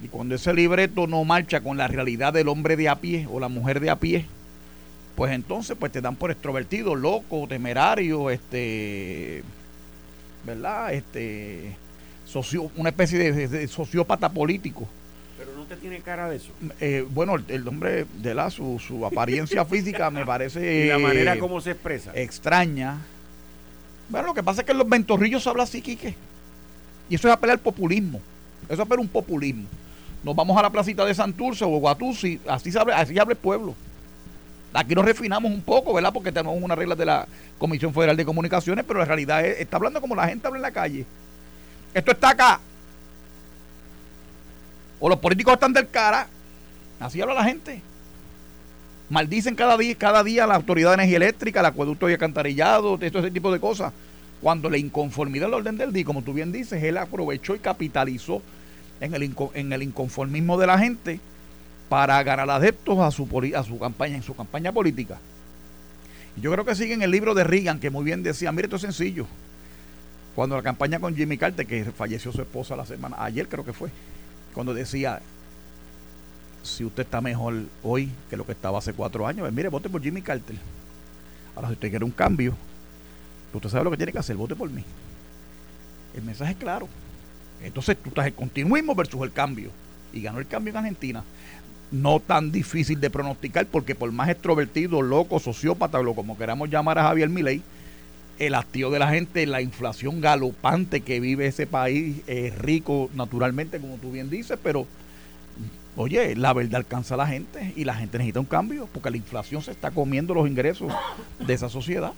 Y 0.03 0.09
cuando 0.09 0.35
ese 0.35 0.53
libreto 0.53 1.07
no 1.07 1.23
marcha 1.23 1.61
con 1.61 1.77
la 1.77 1.87
realidad 1.87 2.33
del 2.33 2.49
hombre 2.49 2.75
de 2.75 2.89
a 2.89 2.95
pie 2.97 3.27
o 3.31 3.39
la 3.39 3.47
mujer 3.47 3.79
de 3.79 3.89
a 3.89 3.95
pie, 3.95 4.25
pues 5.15 5.31
entonces 5.31 5.75
pues 5.79 5.91
te 5.91 6.01
dan 6.01 6.17
por 6.17 6.29
extrovertido, 6.29 6.93
loco, 6.93 7.47
temerario, 7.47 8.29
este, 8.29 9.43
¿verdad? 10.45 10.93
Este, 10.93 11.77
socio, 12.25 12.69
una 12.75 12.89
especie 12.89 13.31
de 13.31 13.67
sociópata 13.67 14.29
político 14.29 14.87
usted 15.65 15.79
tiene 15.79 15.99
cara 15.99 16.29
de 16.29 16.37
eso? 16.37 16.51
Eh, 16.79 17.05
bueno, 17.09 17.35
el, 17.47 17.67
hombre 17.67 18.05
de 18.17 18.33
la, 18.33 18.49
su, 18.49 18.79
su 18.79 19.05
apariencia 19.05 19.65
física 19.65 20.09
me 20.11 20.25
parece. 20.25 20.85
y 20.85 20.87
la 20.87 20.99
manera 20.99 21.37
como 21.37 21.59
se 21.59 21.71
expresa. 21.71 22.11
Extraña. 22.13 22.99
Bueno, 24.09 24.27
lo 24.27 24.33
que 24.33 24.43
pasa 24.43 24.61
es 24.61 24.65
que 24.65 24.71
en 24.71 24.77
los 24.77 24.87
ventorrillos 24.87 25.43
se 25.43 25.49
habla 25.49 25.63
así, 25.63 25.81
Quique. 25.81 26.15
Y 27.09 27.15
eso 27.15 27.27
es 27.27 27.33
apelar 27.33 27.55
al 27.55 27.59
populismo. 27.59 28.21
Eso 28.65 28.73
es 28.73 28.79
apelar 28.79 28.99
un 28.99 29.07
populismo. 29.07 29.65
Nos 30.23 30.35
vamos 30.35 30.57
a 30.57 30.61
la 30.61 30.69
placita 30.69 31.03
de 31.03 31.13
Santurce 31.13 31.65
o 31.65 31.69
Guatusi, 31.69 32.39
así 32.47 32.71
se 32.71 32.79
habla, 32.79 32.97
así 32.97 33.17
habla 33.17 33.33
el 33.33 33.37
pueblo. 33.37 33.75
Aquí 34.73 34.93
nos 34.93 35.05
refinamos 35.05 35.51
un 35.51 35.61
poco, 35.61 35.93
¿verdad? 35.93 36.11
Porque 36.13 36.31
tenemos 36.31 36.57
unas 36.61 36.77
reglas 36.77 36.97
de 36.97 37.05
la 37.05 37.27
Comisión 37.57 37.93
Federal 37.93 38.17
de 38.17 38.25
Comunicaciones, 38.25 38.85
pero 38.87 38.99
la 38.99 39.05
realidad 39.05 39.45
es, 39.45 39.59
está 39.59 39.77
hablando 39.77 40.01
como 40.01 40.15
la 40.15 40.27
gente 40.27 40.47
habla 40.47 40.57
en 40.57 40.63
la 40.63 40.71
calle. 40.71 41.05
Esto 41.93 42.11
está 42.11 42.29
acá 42.29 42.59
o 44.99 45.09
los 45.09 45.19
políticos 45.19 45.53
están 45.53 45.73
del 45.73 45.89
cara. 45.89 46.27
Así 46.99 47.21
habla 47.21 47.33
la 47.33 47.43
gente. 47.43 47.81
Maldicen 49.09 49.55
cada 49.55 49.77
día, 49.77 49.95
cada 49.95 50.23
día 50.23 50.47
la 50.47 50.55
Autoridad 50.55 50.89
de 50.89 50.95
Energía 50.95 51.17
Eléctrica, 51.17 51.59
el 51.59 51.67
acueducto 51.67 52.09
y 52.09 52.13
alcantarillado, 52.13 52.97
todo 52.97 53.19
ese 53.19 53.31
tipo 53.31 53.51
de 53.51 53.59
cosas. 53.59 53.93
Cuando 54.41 54.69
la 54.69 54.77
inconformidad 54.77 55.47
del 55.47 55.53
orden 55.53 55.77
del 55.77 55.93
día, 55.93 56.05
como 56.05 56.21
tú 56.21 56.33
bien 56.33 56.51
dices, 56.51 56.83
él 56.83 56.97
aprovechó 56.97 57.55
y 57.55 57.59
capitalizó 57.59 58.41
en 58.99 59.13
el, 59.13 59.83
inconformismo 59.83 60.57
de 60.57 60.67
la 60.67 60.79
gente 60.79 61.19
para 61.89 62.21
ganar 62.23 62.49
adeptos 62.49 62.99
a 62.99 63.11
su, 63.11 63.27
a 63.55 63.63
su 63.63 63.79
campaña, 63.79 64.15
en 64.15 64.23
su 64.23 64.35
campaña 64.35 64.71
política. 64.71 65.19
Yo 66.37 66.51
creo 66.51 66.65
que 66.65 66.75
sigue 66.75 66.93
en 66.93 67.01
el 67.01 67.11
libro 67.11 67.33
de 67.33 67.43
Reagan, 67.43 67.79
que 67.79 67.89
muy 67.89 68.03
bien 68.03 68.23
decía, 68.23 68.51
mire, 68.51 68.65
esto 68.65 68.75
es 68.77 68.81
sencillo. 68.81 69.25
Cuando 70.35 70.57
la 70.57 70.63
campaña 70.63 70.99
con 70.99 71.15
Jimmy 71.15 71.37
Carter, 71.37 71.65
que 71.65 71.85
falleció 71.85 72.31
su 72.31 72.41
esposa 72.41 72.75
la 72.75 72.85
semana, 72.85 73.15
ayer 73.19 73.47
creo 73.47 73.63
que 73.63 73.71
fue, 73.71 73.89
cuando 74.55 74.73
decía, 74.73 75.21
si 76.63 76.85
usted 76.85 77.03
está 77.03 77.19
mejor 77.19 77.63
hoy 77.83 78.09
que 78.29 78.37
lo 78.37 78.45
que 78.45 78.53
estaba 78.53 78.79
hace 78.79 78.93
cuatro 78.93 79.27
años, 79.27 79.41
pues 79.41 79.53
mire, 79.53 79.67
vote 79.67 79.89
por 79.89 80.01
Jimmy 80.01 80.21
Carter. 80.21 80.55
Ahora, 81.55 81.67
si 81.67 81.73
usted 81.73 81.89
quiere 81.89 82.05
un 82.05 82.11
cambio, 82.11 82.55
usted 83.53 83.69
sabe 83.69 83.83
lo 83.83 83.91
que 83.91 83.97
tiene 83.97 84.13
que 84.13 84.19
hacer, 84.19 84.35
vote 84.37 84.55
por 84.55 84.69
mí. 84.69 84.83
El 86.15 86.23
mensaje 86.23 86.53
es 86.53 86.57
claro. 86.57 86.87
Entonces, 87.61 87.97
tú 88.01 88.09
estás 88.09 88.27
el 88.27 88.33
continuismo 88.33 88.95
versus 88.95 89.21
el 89.21 89.33
cambio. 89.33 89.71
Y 90.13 90.21
ganó 90.21 90.39
el 90.39 90.47
cambio 90.47 90.71
en 90.71 90.77
Argentina. 90.77 91.23
No 91.91 92.21
tan 92.21 92.51
difícil 92.51 92.99
de 92.99 93.09
pronosticar, 93.09 93.65
porque 93.65 93.93
por 93.93 94.11
más 94.13 94.29
extrovertido, 94.29 95.01
loco, 95.01 95.39
sociópata, 95.39 95.99
o 95.99 96.15
como 96.15 96.37
queramos 96.37 96.69
llamar 96.69 96.97
a 96.97 97.03
Javier 97.03 97.29
Milei, 97.29 97.61
el 98.39 98.55
hastío 98.55 98.89
de 98.89 98.99
la 98.99 99.09
gente, 99.09 99.45
la 99.45 99.61
inflación 99.61 100.21
galopante 100.21 101.01
que 101.01 101.19
vive 101.19 101.47
ese 101.47 101.67
país, 101.67 102.21
es 102.27 102.57
rico 102.57 103.09
naturalmente, 103.13 103.79
como 103.79 103.97
tú 103.97 104.11
bien 104.11 104.29
dices, 104.29 104.57
pero 104.61 104.87
Oye, 105.97 106.35
la 106.35 106.51
verdad 106.51 106.75
alcanza 106.75 107.13
a 107.13 107.17
la 107.17 107.27
gente 107.27 107.71
y 107.77 107.85
la 107.85 107.95
gente 107.95 108.17
necesita 108.17 108.41
un 108.41 108.45
cambio 108.45 108.89
porque 108.93 109.09
la 109.09 109.15
inflación 109.15 109.61
se 109.61 109.71
está 109.71 109.91
comiendo 109.91 110.33
los 110.33 110.45
ingresos 110.45 110.91
de 111.39 111.53
esa 111.53 111.69
sociedad. 111.69 112.11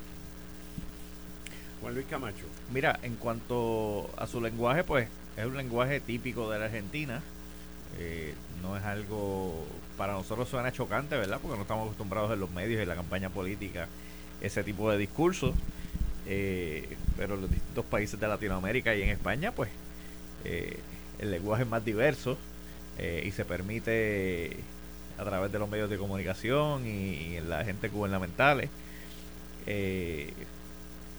Juan 1.82 1.94
Luis 1.94 2.08
Camacho. 2.08 2.46
Mira, 2.74 3.00
en 3.04 3.16
cuanto 3.16 4.10
a 4.18 4.26
su 4.26 4.42
lenguaje, 4.42 4.84
pues 4.84 5.08
es 5.38 5.46
un 5.46 5.56
lenguaje 5.56 6.00
típico 6.00 6.50
de 6.50 6.58
la 6.58 6.66
Argentina. 6.66 7.22
Eh, 8.00 8.34
no 8.64 8.76
es 8.76 8.84
algo, 8.84 9.68
para 9.96 10.14
nosotros 10.14 10.50
suena 10.50 10.72
chocante, 10.72 11.16
¿verdad? 11.16 11.38
Porque 11.40 11.56
no 11.56 11.62
estamos 11.62 11.86
acostumbrados 11.86 12.34
en 12.34 12.40
los 12.40 12.50
medios 12.50 12.80
y 12.80 12.82
en 12.82 12.90
la 12.90 12.96
campaña 12.96 13.30
política 13.30 13.88
ese 14.42 14.64
tipo 14.64 14.90
de 14.90 14.98
discursos. 14.98 15.54
Eh, 16.27 16.98
pero 17.15 17.38
los 17.38 17.50
distintos 17.50 17.86
países 17.86 18.19
de 18.19 18.27
Latinoamérica 18.27 18.93
y 18.96 19.01
en 19.01 19.10
España, 19.10 19.51
pues 19.51 19.69
eh, 20.43 20.79
el 21.19 21.31
lenguaje 21.31 21.63
es 21.63 21.69
más 21.69 21.84
diverso 21.84 22.38
y 23.24 23.29
se 23.29 23.46
permite 23.46 24.57
a 25.19 25.24
través 25.24 25.51
de 25.51 25.60
los 25.60 25.69
medios 25.69 25.88
de 25.88 26.00
comunicación 26.00 26.88
y, 26.88 27.38
en 27.38 27.48
la 27.48 27.63
gente 27.63 27.89
gubernamentales. 27.89 28.72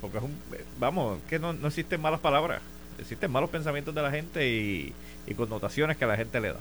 porque 0.01 0.19
es 0.19 0.25
un, 0.25 0.37
vamos, 0.81 1.21
que 1.29 1.39
no, 1.39 1.53
no 1.53 1.69
existen 1.69 2.01
malas 2.01 2.19
palabras 2.19 2.61
existen 2.99 3.31
malos 3.31 3.51
pensamientos 3.51 3.95
de 3.95 4.03
la 4.03 4.11
gente 4.11 4.49
y, 4.49 4.95
connotaciones 5.37 5.99
que 5.99 6.07
la 6.07 6.17
gente 6.17 6.41
le 6.41 6.49
da. 6.49 6.61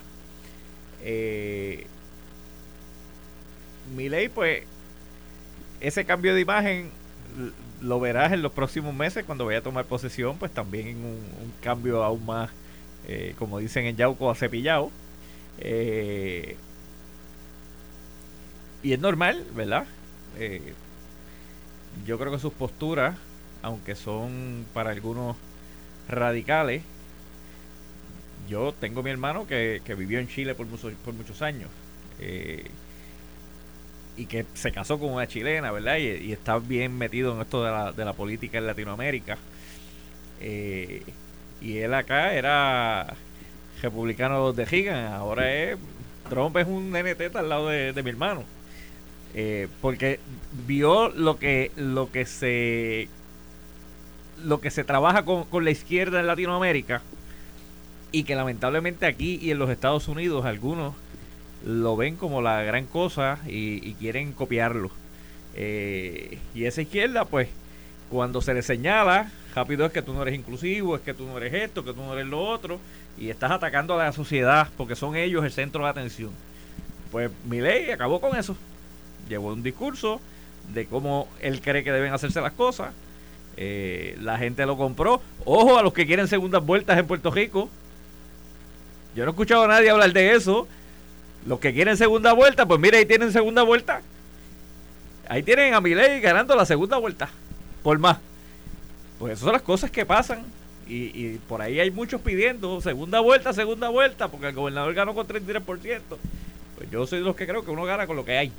Eh, 1.01 1.87
mi 3.95 4.09
ley, 4.09 4.27
pues, 4.27 4.63
ese 5.79 6.03
cambio 6.03 6.35
de 6.35 6.41
imagen 6.41 6.91
lo 7.82 8.00
verás 8.00 8.34
en 8.34 8.41
los 8.41 8.51
próximos 8.51 8.94
meses 8.94 9.24
cuando 9.25 9.46
vaya 9.46 9.60
a 9.60 9.63
tomar 9.63 9.86
posesión, 9.86 10.38
pues 10.38 10.51
también 10.51 10.98
un, 10.98 11.20
un 11.44 11.53
cambio 11.62 12.03
aún 12.03 12.25
más, 12.25 12.50
eh, 13.08 13.36
como 13.38 13.60
dicen 13.60 13.86
en 13.86 13.96
Yauco, 13.96 14.29
a 14.29 14.36
cepillado. 14.36 14.91
Eh, 15.60 16.58
y 18.84 18.94
es 18.94 19.00
normal, 19.00 19.46
¿verdad? 19.56 19.86
Eh, 20.38 20.74
yo 22.06 22.17
creo 22.20 22.32
que 22.32 22.39
sus 22.39 22.53
posturas, 22.53 23.15
aunque 23.62 23.96
son 23.96 24.65
para 24.74 24.91
algunos 24.91 25.36
radicales. 26.10 26.84
Yo 28.48 28.74
tengo 28.79 29.03
mi 29.03 29.10
hermano 29.10 29.46
que, 29.46 29.82
vivió 29.98 30.20
en 30.20 30.27
Chile 30.27 30.56
por, 30.56 30.67
muchos, 30.67 30.94
por 31.03 31.13
muchos 31.13 31.41
años. 31.41 31.70
Y 34.17 34.25
que 34.25 34.45
se 34.55 34.71
casó 34.71 35.00
con 35.00 35.13
una 35.13 35.27
chilena, 35.27 35.71
¿verdad? 35.71 35.97
Y, 35.97 36.31
está 36.31 36.57
bien 36.57 36.97
metido 36.97 37.36
en 37.36 37.41
esto 37.41 37.63
de 37.63 37.71
la, 37.71 37.91
de 37.91 38.03
la 38.03 38.13
política 38.13 38.57
en 38.57 38.67
Latinoamérica. 38.67 39.38
Eh, 40.41 41.03
y 41.62 41.77
él 41.77 41.93
acá 41.93 42.33
era 42.33 43.15
republicano 43.81 44.53
de 44.53 44.65
Gigan, 44.65 45.13
ahora 45.13 45.53
es 45.53 45.77
Trump 46.29 46.57
es 46.57 46.67
un 46.67 46.91
NT 46.91 47.36
al 47.36 47.50
lado 47.50 47.69
de, 47.69 48.03
mi 48.03 48.09
hermano. 48.09 48.43
Eh, 49.33 49.67
porque 49.81 50.19
vio 50.65 51.09
lo 51.09 51.38
que 51.38 51.71
lo 51.75 52.12
que 52.12 52.25
se 52.25 53.07
lo 54.43 54.62
que 54.62 54.71
se 54.71 54.83
trabaja 54.83 55.25
con, 55.25 55.45
la 55.63 55.71
izquierda 55.71 56.19
en 56.19 56.27
Latinoamérica 56.27 57.01
y 58.12 58.24
que 58.24 58.36
lamentablemente 58.36 59.05
aquí 59.05 59.38
y 59.41 59.51
en 59.51 59.59
los 59.59 59.69
Estados 59.69 60.07
Unidos 60.07 60.45
algunos 60.45 60.95
lo 61.67 61.97
ven 61.97 62.15
como 62.15 62.41
la 62.41 62.63
gran 62.63 62.86
cosa 62.86 63.39
y, 63.45 63.93
quieren 63.95 64.31
copiarlo. 64.31 64.89
Eh, 65.53 66.39
y 66.55 66.63
esa 66.63 66.81
izquierda, 66.81 67.25
pues, 67.25 67.50
cuando 68.09 68.41
se 68.41 68.53
le 68.53 68.62
señala, 68.62 69.29
rápido 69.53 69.86
es 69.86 69.91
que 69.91 70.01
tú 70.01 70.13
no 70.13 70.21
eres 70.21 70.36
inclusivo, 70.36 70.95
es 70.95 71.01
que 71.01 71.13
tú 71.13 71.25
no 71.25 71.38
eres 71.38 71.53
esto, 71.53 71.83
que 71.83 71.91
tú 71.91 72.00
no 72.00 72.13
eres 72.13 72.27
lo 72.27 72.41
otro, 72.41 72.79
y 73.17 73.29
estás 73.29 73.51
atacando 73.51 73.95
a 73.95 74.05
la 74.05 74.13
sociedad 74.13 74.69
porque 74.77 74.95
son 74.95 75.17
ellos 75.17 75.43
el 75.43 75.51
centro 75.51 75.83
de 75.83 75.89
atención. 75.89 76.31
Pues 77.12 77.29
mi 77.45 77.59
ley 77.59 77.91
acabó 77.91 78.21
con 78.21 78.38
eso. 78.38 78.55
Llevó 79.27 79.51
un 79.51 79.62
discurso 79.62 80.21
de 80.74 80.86
cómo 80.86 81.27
él 81.41 81.59
cree 81.59 81.83
que 81.83 81.91
deben 81.91 82.13
hacerse 82.13 82.39
las 82.39 82.53
cosas, 82.53 82.93
eh, 83.57 84.15
la 84.21 84.38
gente 84.38 84.65
lo 84.65 84.77
compró. 84.77 85.21
Ojo 85.43 85.77
a 85.77 85.83
los 85.83 85.91
que 85.91 86.05
quieren 86.05 86.29
segundas 86.29 86.65
vueltas 86.65 86.97
en 86.97 87.07
Puerto 87.07 87.29
Rico. 87.29 87.69
Yo 89.15 89.25
no 89.25 89.31
he 89.31 89.33
escuchado 89.33 89.63
a 89.63 89.67
nadie 89.67 89.89
hablar 89.89 90.13
de 90.13 90.33
eso. 90.33 90.65
Los 91.46 91.60
que 91.60 91.74
quieren 91.74 91.98
segunda 91.98 92.34
vuelta, 92.34 92.65
pues 92.65 92.79
mire, 92.79 92.98
ahí 92.98 93.06
tienen 93.06 93.32
segunda 93.32 93.63
vuelta. 93.63 94.01
Ahí 95.29 95.44
tienen 95.44 95.74
a 95.74 95.82
Milei 95.82 96.20
ganando 96.22 96.56
la 96.56 96.65
segunda 96.65 96.98
vuelta. 96.98 97.29
Por 97.84 98.00
más. 98.00 98.17
Pues 99.20 99.34
esas 99.34 99.44
son 99.44 99.53
las 99.53 99.62
cosas 99.62 99.91
que 99.91 100.06
pasan. 100.06 100.44
Y, 100.88 101.12
y, 101.13 101.39
por 101.50 101.62
ahí 101.62 101.79
hay 101.79 101.91
muchos 101.91 102.22
pidiendo 102.22 102.79
segunda 102.79 103.20
vuelta, 103.20 103.51
segunda 103.51 103.89
vuelta, 103.89 104.29
porque 104.29 104.48
el 104.48 104.56
gobernador 104.56 104.94
ganó 104.94 105.13
con 105.13 105.27
33%. 105.27 106.01
Pues 106.77 106.89
yo 106.91 107.06
soy 107.06 107.20
de 107.20 107.25
los 107.25 107.36
que 107.36 107.46
creo 107.46 107.65
que 107.65 107.72
uno 107.72 107.84
gana 107.84 108.08
con 108.08 108.15
lo 108.15 108.24
que 108.24 108.38
hay. 108.38 108.51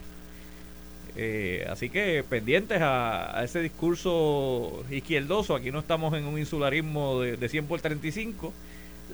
Eh, 1.16 1.66
así 1.68 1.90
que 1.90 2.24
pendientes 2.28 2.78
a, 2.80 3.42
ese 3.42 3.60
discurso 3.60 4.84
izquierdoso, 4.90 5.56
aquí 5.56 5.72
no 5.72 5.80
estamos 5.80 6.14
en 6.14 6.24
un 6.24 6.38
insularismo 6.38 7.20
de, 7.20 7.36
de 7.36 7.48
100 7.48 7.66
por 7.66 7.80
35, 7.80 8.52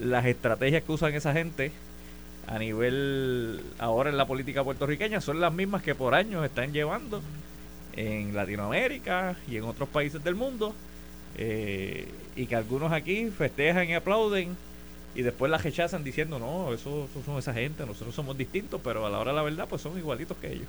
las 0.00 0.26
estrategias 0.26 0.82
que 0.82 0.92
usan 0.92 1.14
esa 1.14 1.32
gente 1.32 1.72
a 2.46 2.58
nivel 2.58 3.62
ahora 3.78 4.10
en 4.10 4.16
la 4.16 4.26
política 4.26 4.62
puertorriqueña 4.62 5.20
son 5.20 5.40
las 5.40 5.52
mismas 5.52 5.82
que 5.82 5.94
por 5.94 6.14
años 6.14 6.44
están 6.44 6.72
llevando 6.72 7.22
en 7.94 8.34
Latinoamérica 8.34 9.36
y 9.48 9.56
en 9.56 9.64
otros 9.64 9.88
países 9.88 10.22
del 10.22 10.34
mundo 10.34 10.74
eh, 11.36 12.08
y 12.36 12.46
que 12.46 12.56
algunos 12.56 12.92
aquí 12.92 13.30
festejan 13.30 13.88
y 13.88 13.94
aplauden 13.94 14.56
y 15.14 15.22
después 15.22 15.50
las 15.50 15.62
rechazan 15.62 16.02
diciendo 16.02 16.38
no, 16.38 16.72
eso, 16.72 17.08
son 17.24 17.38
esa 17.38 17.54
gente, 17.54 17.86
nosotros 17.86 18.14
somos 18.14 18.36
distintos, 18.36 18.80
pero 18.82 19.06
a 19.06 19.10
la 19.10 19.18
hora 19.18 19.30
de 19.30 19.36
la 19.36 19.42
verdad 19.42 19.68
pues 19.68 19.80
son 19.80 19.96
igualitos 19.96 20.36
que 20.38 20.52
ellos. 20.52 20.68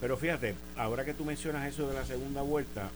Pero 0.00 0.16
fíjate, 0.16 0.56
ahora 0.76 1.04
que 1.04 1.14
tú 1.14 1.24
mencionas 1.24 1.68
eso 1.68 1.88
de 1.88 1.94
la 1.94 2.04
segunda 2.04 2.42
vuelta, 2.42 2.90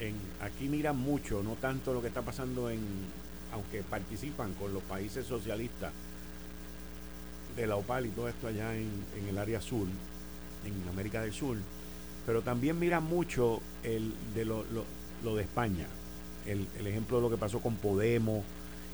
en, 0.00 0.14
aquí 0.40 0.68
miran 0.68 0.96
mucho, 0.96 1.42
no 1.42 1.52
tanto 1.54 1.92
lo 1.92 2.00
que 2.00 2.08
está 2.08 2.22
pasando 2.22 2.70
en, 2.70 2.80
aunque 3.52 3.82
participan 3.82 4.54
con 4.54 4.72
los 4.72 4.82
países 4.84 5.26
socialistas 5.26 5.92
de 7.56 7.66
la 7.66 7.76
OPAL 7.76 8.06
y 8.06 8.10
todo 8.10 8.28
esto 8.28 8.48
allá 8.48 8.74
en, 8.74 8.90
el 9.28 9.38
área 9.38 9.60
sur, 9.60 9.86
en 10.64 10.88
América 10.88 11.22
del 11.22 11.32
Sur, 11.32 11.56
pero 12.24 12.42
también 12.42 12.78
miran 12.78 13.04
mucho 13.04 13.60
el 13.82 14.12
de 14.34 14.44
lo, 14.44 14.64
de 15.22 15.42
España, 15.42 15.86
el, 16.44 16.66
el, 16.78 16.86
ejemplo 16.86 17.16
de 17.16 17.22
lo 17.22 17.30
que 17.30 17.36
pasó 17.36 17.60
con 17.60 17.76
Podemos, 17.76 18.44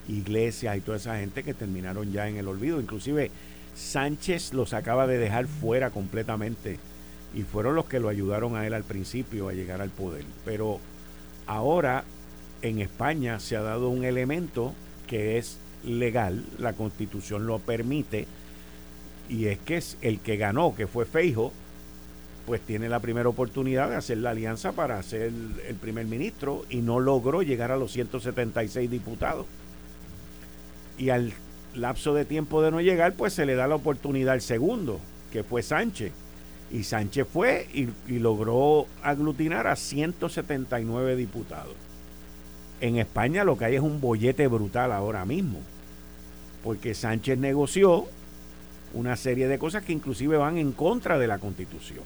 Iglesias 0.09 0.77
y 0.77 0.81
toda 0.81 0.97
esa 0.97 1.17
gente 1.17 1.43
que 1.43 1.55
terminaron 1.55 2.13
ya 2.13 2.29
en 2.29 2.37
el 2.37 2.49
olvido. 2.49 2.81
Inclusive 2.81 3.31
Sánchez 3.75 4.53
los 4.53 4.75
acaba 4.75 5.07
de 5.07 5.19
dejar 5.19 5.47
fuera 5.47 5.91
completamente 5.91 6.79
y 7.35 7.43
fueron 7.43 7.75
los 7.75 7.87
que 7.87 8.01
lo 8.01 8.09
ayudaron 8.09 8.57
a 8.57 8.67
él 8.67 8.75
al 8.75 8.85
principio 8.85 9.49
a 9.49 9.53
llegar 9.53 9.81
al 9.81 9.91
poder. 9.91 10.25
Pero 10.45 10.81
ahora 11.47 12.05
en 12.61 12.81
España 12.81 13.41
se 13.41 13.57
ha 13.57 13.63
dado 13.63 13.89
un 13.89 14.05
elemento 14.05 14.75
que 15.07 15.39
es 15.39 15.59
legal, 15.85 16.45
la 16.59 16.75
constitución 16.75 17.47
lo 17.47 17.59
permite, 17.59 18.27
y 19.33 19.47
es 19.47 19.59
que 19.61 19.79
es 19.79 19.97
el 20.03 20.21
que 20.21 20.37
ganó, 20.37 20.75
que 20.75 20.87
fue 20.87 21.07
Feijo, 21.07 21.53
pues 22.45 22.61
tiene 22.61 22.91
la 22.91 23.01
primera 23.01 23.31
oportunidad 23.31 23.89
de 23.89 23.97
hacer 23.97 24.19
la 24.19 24.31
alianza 24.31 24.73
para 24.73 25.03
ser 25.03 25.33
el, 25.67 25.75
primer 25.81 26.05
ministro 26.05 26.67
y 26.69 26.83
no 26.83 27.01
logró 27.01 27.41
llegar 27.41 27.73
a 27.73 27.79
los 27.79 27.93
176 27.93 28.91
diputados. 28.91 29.47
Y 30.99 31.09
al 31.09 31.33
lapso 31.75 32.13
de 32.13 32.27
tiempo 32.27 32.61
de 32.61 32.73
no 32.73 32.83
llegar, 32.83 33.15
pues 33.15 33.33
se 33.33 33.47
le 33.47 33.55
da 33.55 33.67
la 33.67 33.77
oportunidad 33.77 34.35
al 34.35 34.43
segundo, 34.43 35.01
que 35.33 35.43
fue 35.43 35.63
Sánchez 35.63 36.13
y 36.71 36.85
Sánchez 36.85 37.27
fue 37.33 37.69
y, 37.73 38.19
logró 38.19 38.87
aglutinar 39.03 39.67
a 39.67 39.77
179 39.77 41.17
diputados. 41.17 41.75
En 42.83 42.99
España 42.99 43.45
lo 43.45 43.57
que 43.57 43.65
hay 43.65 43.77
es 43.77 43.81
un 43.81 43.99
bollete 43.99 44.47
brutal 44.47 44.93
ahora 44.93 45.25
mismo, 45.25 45.61
porque 46.63 46.95
Sánchez 46.95 47.39
negoció 47.39 48.07
una 48.95 49.17
serie 49.17 49.49
de 49.49 49.59
cosas 49.59 49.83
que 49.85 49.93
inclusive 49.93 50.37
van 50.37 50.59
en 50.59 50.73
contra 50.73 51.19
de 51.19 51.27
la 51.27 51.39
constitución. 51.39 52.05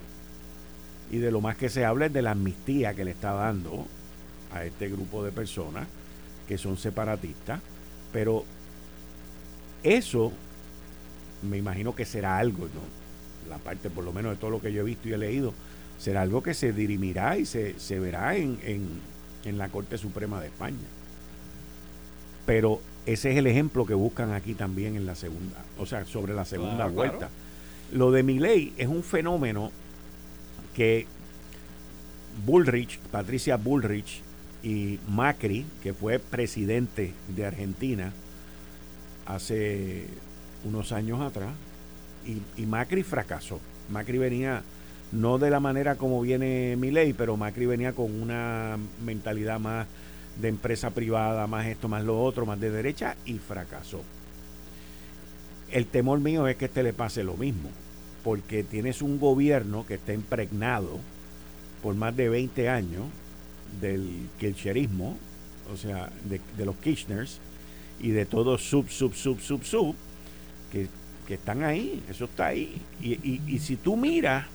Y 1.10 1.18
de 1.18 1.30
lo 1.30 1.40
más 1.40 1.56
que 1.56 1.68
se 1.68 1.84
habla 1.84 2.06
es 2.06 2.12
de 2.12 2.22
la 2.22 2.32
amnistía 2.32 2.94
que 2.94 3.04
le 3.04 3.12
está 3.12 3.32
dando 3.32 3.86
a 4.52 4.64
este 4.64 4.88
grupo 4.88 5.24
de 5.24 5.32
personas 5.32 5.86
que 6.48 6.58
son 6.58 6.76
separatistas. 6.76 7.60
Pero 8.12 8.44
eso 9.82 10.32
me 11.42 11.58
imagino 11.58 11.94
que 11.94 12.04
será 12.04 12.38
algo, 12.38 12.64
¿no? 12.66 13.06
la 13.48 13.58
parte 13.58 13.90
por 13.90 14.04
lo 14.04 14.12
menos 14.12 14.32
de 14.32 14.38
todo 14.38 14.50
lo 14.50 14.60
que 14.60 14.72
yo 14.72 14.82
he 14.82 14.84
visto 14.84 15.08
y 15.08 15.12
he 15.12 15.18
leído, 15.18 15.54
será 15.98 16.22
algo 16.22 16.42
que 16.42 16.54
se 16.54 16.72
dirimirá 16.72 17.38
y 17.38 17.46
se, 17.46 17.74
verá 17.98 18.36
en, 18.36 18.58
en, 18.64 19.58
la 19.58 19.68
Corte 19.68 19.96
Suprema 19.96 20.40
de 20.40 20.48
España. 20.48 20.76
Pero 22.44 22.80
ese 23.06 23.30
es 23.30 23.38
el 23.38 23.46
ejemplo 23.46 23.86
que 23.86 23.94
buscan 23.94 24.32
aquí 24.32 24.54
también 24.54 24.96
en 24.96 25.06
la 25.06 25.14
segunda, 25.14 25.64
o 25.78 25.86
sea, 25.86 26.04
sobre 26.04 26.34
la 26.34 26.44
segunda 26.44 26.86
vuelta. 26.86 27.30
Lo 27.92 28.10
de 28.10 28.24
mi 28.24 28.40
ley 28.40 28.72
es 28.76 28.88
un 28.88 29.04
fenómeno 29.04 29.70
que 30.74 31.06
Bullrich, 32.44 32.98
Patricia 33.12 33.56
Bullrich 33.56 34.22
y 34.62 34.98
Macri, 35.08 35.64
que 35.82 35.94
fue 35.94 36.18
presidente 36.18 37.12
de 37.28 37.46
Argentina 37.46 38.12
hace 39.24 40.08
unos 40.64 40.90
años 40.90 41.20
atrás 41.20 41.54
y, 42.26 42.42
y 42.60 42.66
Macri 42.66 43.04
fracasó. 43.04 43.60
Macri 43.88 44.18
venía 44.18 44.62
no 45.12 45.38
de 45.38 45.50
la 45.50 45.60
manera 45.60 45.94
como 45.94 46.20
viene 46.20 46.76
mi 46.76 46.90
ley, 46.90 47.12
pero 47.12 47.36
Macri 47.36 47.66
venía 47.66 47.92
con 47.92 48.20
una 48.20 48.76
mentalidad 49.04 49.60
más 49.60 49.86
de 50.40 50.48
empresa 50.48 50.90
privada, 50.90 51.46
más 51.46 51.66
esto, 51.66 51.88
más 51.88 52.04
lo 52.04 52.22
otro, 52.22 52.46
más 52.46 52.60
de 52.60 52.70
derecha 52.70 53.16
y 53.24 53.34
fracasó. 53.38 54.02
El 55.70 55.86
temor 55.86 56.20
mío 56.20 56.46
es 56.46 56.56
que 56.56 56.66
este 56.66 56.82
le 56.82 56.92
pase 56.92 57.24
lo 57.24 57.36
mismo, 57.36 57.70
porque 58.22 58.62
tienes 58.62 59.02
un 59.02 59.18
gobierno 59.18 59.86
que 59.86 59.94
está 59.94 60.12
impregnado 60.12 60.98
por 61.82 61.94
más 61.94 62.16
de 62.16 62.28
20 62.28 62.68
años 62.68 63.04
del 63.80 64.28
kirchnerismo, 64.38 65.16
o 65.72 65.76
sea, 65.76 66.10
de, 66.24 66.40
los 66.64 66.76
Kirchners 66.76 67.40
y 67.98 68.10
de 68.10 68.26
todos 68.26 68.62
sub, 68.62 68.88
sub, 68.88 69.14
sub, 69.14 69.40
sub, 69.40 69.64
sub, 69.64 69.96
que, 70.70 70.88
están 71.28 71.64
ahí, 71.64 72.02
eso 72.08 72.26
está 72.26 72.46
ahí. 72.46 72.80
Y, 73.00 73.40
y 73.46 73.58
si 73.58 73.76
tú 73.76 73.96
miras 73.96 74.46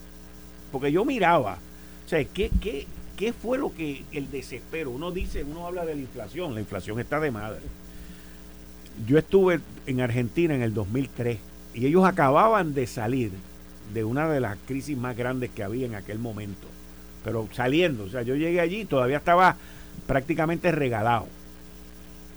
porque 0.71 0.91
yo 0.91 1.03
miraba, 1.03 1.57
o 2.05 2.09
sea, 2.09 2.23
¿qué, 2.23 2.49
qué, 2.61 2.87
qué 3.17 3.33
fue 3.33 3.57
lo 3.57 3.73
que 3.73 4.03
el 4.11 4.29
desespero? 4.31 4.91
Uno 4.91 5.11
dice, 5.11 5.43
uno 5.43 5.67
habla 5.67 5.85
de 5.85 5.95
la 5.95 6.01
inflación, 6.01 6.53
la 6.53 6.61
inflación 6.61 6.99
está 6.99 7.19
de 7.19 7.31
madre. 7.31 7.61
Yo 9.07 9.17
estuve 9.17 9.59
en 9.85 10.01
Argentina 10.01 10.53
en 10.53 10.61
el 10.61 10.73
2003 10.73 11.37
y 11.73 11.85
ellos 11.85 12.05
acababan 12.05 12.73
de 12.73 12.87
salir 12.87 13.31
de 13.93 14.03
una 14.03 14.29
de 14.29 14.39
las 14.39 14.57
crisis 14.67 14.97
más 14.97 15.15
grandes 15.15 15.49
que 15.49 15.63
había 15.63 15.85
en 15.85 15.95
aquel 15.95 16.19
momento. 16.19 16.67
Pero 17.23 17.47
saliendo, 17.53 18.05
o 18.05 18.09
sea, 18.09 18.21
yo 18.23 18.35
llegué 18.35 18.59
allí, 18.59 18.85
todavía 18.85 19.17
estaba 19.17 19.57
prácticamente 20.07 20.71
regalado. 20.71 21.27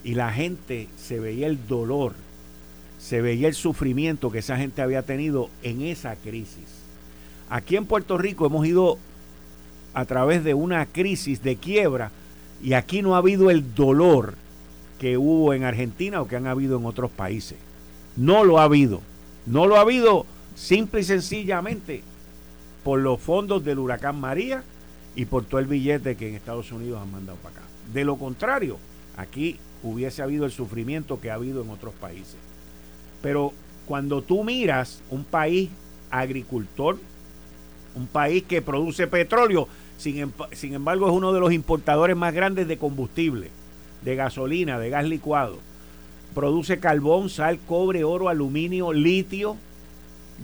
Y 0.03 0.15
la 0.15 0.33
gente 0.33 0.89
se 0.97 1.19
veía 1.19 1.47
el 1.47 1.67
dolor, 1.67 2.13
se 2.99 3.23
veía 3.23 3.49
el 3.49 3.55
sufrimiento 3.55 4.31
que 4.31 4.39
esa 4.39 4.57
gente 4.57 4.83
había 4.83 5.03
tenido 5.03 5.49
en 5.63 5.83
esa 5.83 6.17
crisis. 6.17 6.85
Aquí 7.49 7.77
en 7.77 7.87
Puerto 7.87 8.19
Rico 8.19 8.47
hemos 8.47 8.67
ido 8.67 8.99
a 9.95 10.05
través 10.05 10.45
de 10.45 10.55
una 10.55 10.87
crisis 10.87 11.43
de 11.43 11.57
quiebra 11.57 12.11
y 12.63 12.75
aquí 12.75 13.03
no 13.03 13.15
ha 13.15 13.19
habido 13.19 13.51
el 13.51 13.75
dolor 13.75 14.35
que 14.99 15.17
hubo 15.17 15.55
en 15.55 15.65
Argentina 15.65 16.21
o 16.21 16.29
que 16.29 16.37
han 16.37 16.47
habido 16.47 16.79
en 16.79 16.87
otros 16.87 17.11
países. 17.11 17.59
No 18.17 18.45
lo 18.45 18.59
ha 18.59 18.65
habido. 18.65 19.01
No 19.47 19.67
lo 19.67 19.77
ha 19.77 19.81
habido 19.81 20.27
simple 20.55 21.01
y 21.01 21.05
sencillamente 21.05 22.03
por 22.83 23.01
los 23.01 23.21
fondos 23.21 23.65
del 23.65 23.79
huracán 23.79 24.21
María 24.21 24.63
y 25.17 25.27
por 25.27 25.45
todo 25.45 25.61
el 25.61 25.67
billete 25.67 26.17
que 26.17 26.29
en 26.29 26.35
Estados 26.35 26.73
Unidos 26.73 27.01
han 27.03 27.13
mandado 27.13 27.39
para 27.39 27.57
acá. 27.57 27.67
De 27.93 28.05
lo 28.05 28.17
contrario, 28.17 28.79
aquí 29.17 29.59
hubiese 29.83 30.23
habido 30.23 30.45
el 30.45 30.53
sufrimiento 30.53 31.21
que 31.21 31.31
ha 31.31 31.35
habido 31.35 31.63
en 31.63 31.71
otros 31.71 31.95
países. 31.95 32.37
Pero 33.23 33.53
cuando 33.87 34.23
tú 34.23 34.45
miras 34.45 35.01
un 35.11 35.25
país 35.25 35.71
agricultor, 36.11 36.99
un 37.95 38.07
país 38.07 38.45
que 38.45 38.63
produce 38.63 39.07
petróleo, 39.07 39.69
sin, 39.99 40.33
sin 40.53 40.75
embargo 40.75 41.07
es 41.07 41.13
uno 41.13 41.33
de 41.33 41.41
los 41.41 41.53
importadores 41.53 42.17
más 42.17 42.35
grandes 42.35 42.69
de 42.69 42.79
combustible, 42.79 43.51
de 44.03 44.17
gasolina, 44.17 44.79
de 44.79 44.91
gas 44.91 45.05
licuado. 45.05 45.59
Produce 46.35 46.81
carbón, 46.81 47.31
sal, 47.31 47.59
cobre, 47.67 48.05
oro, 48.05 48.29
aluminio, 48.29 48.93
litio, 48.93 49.57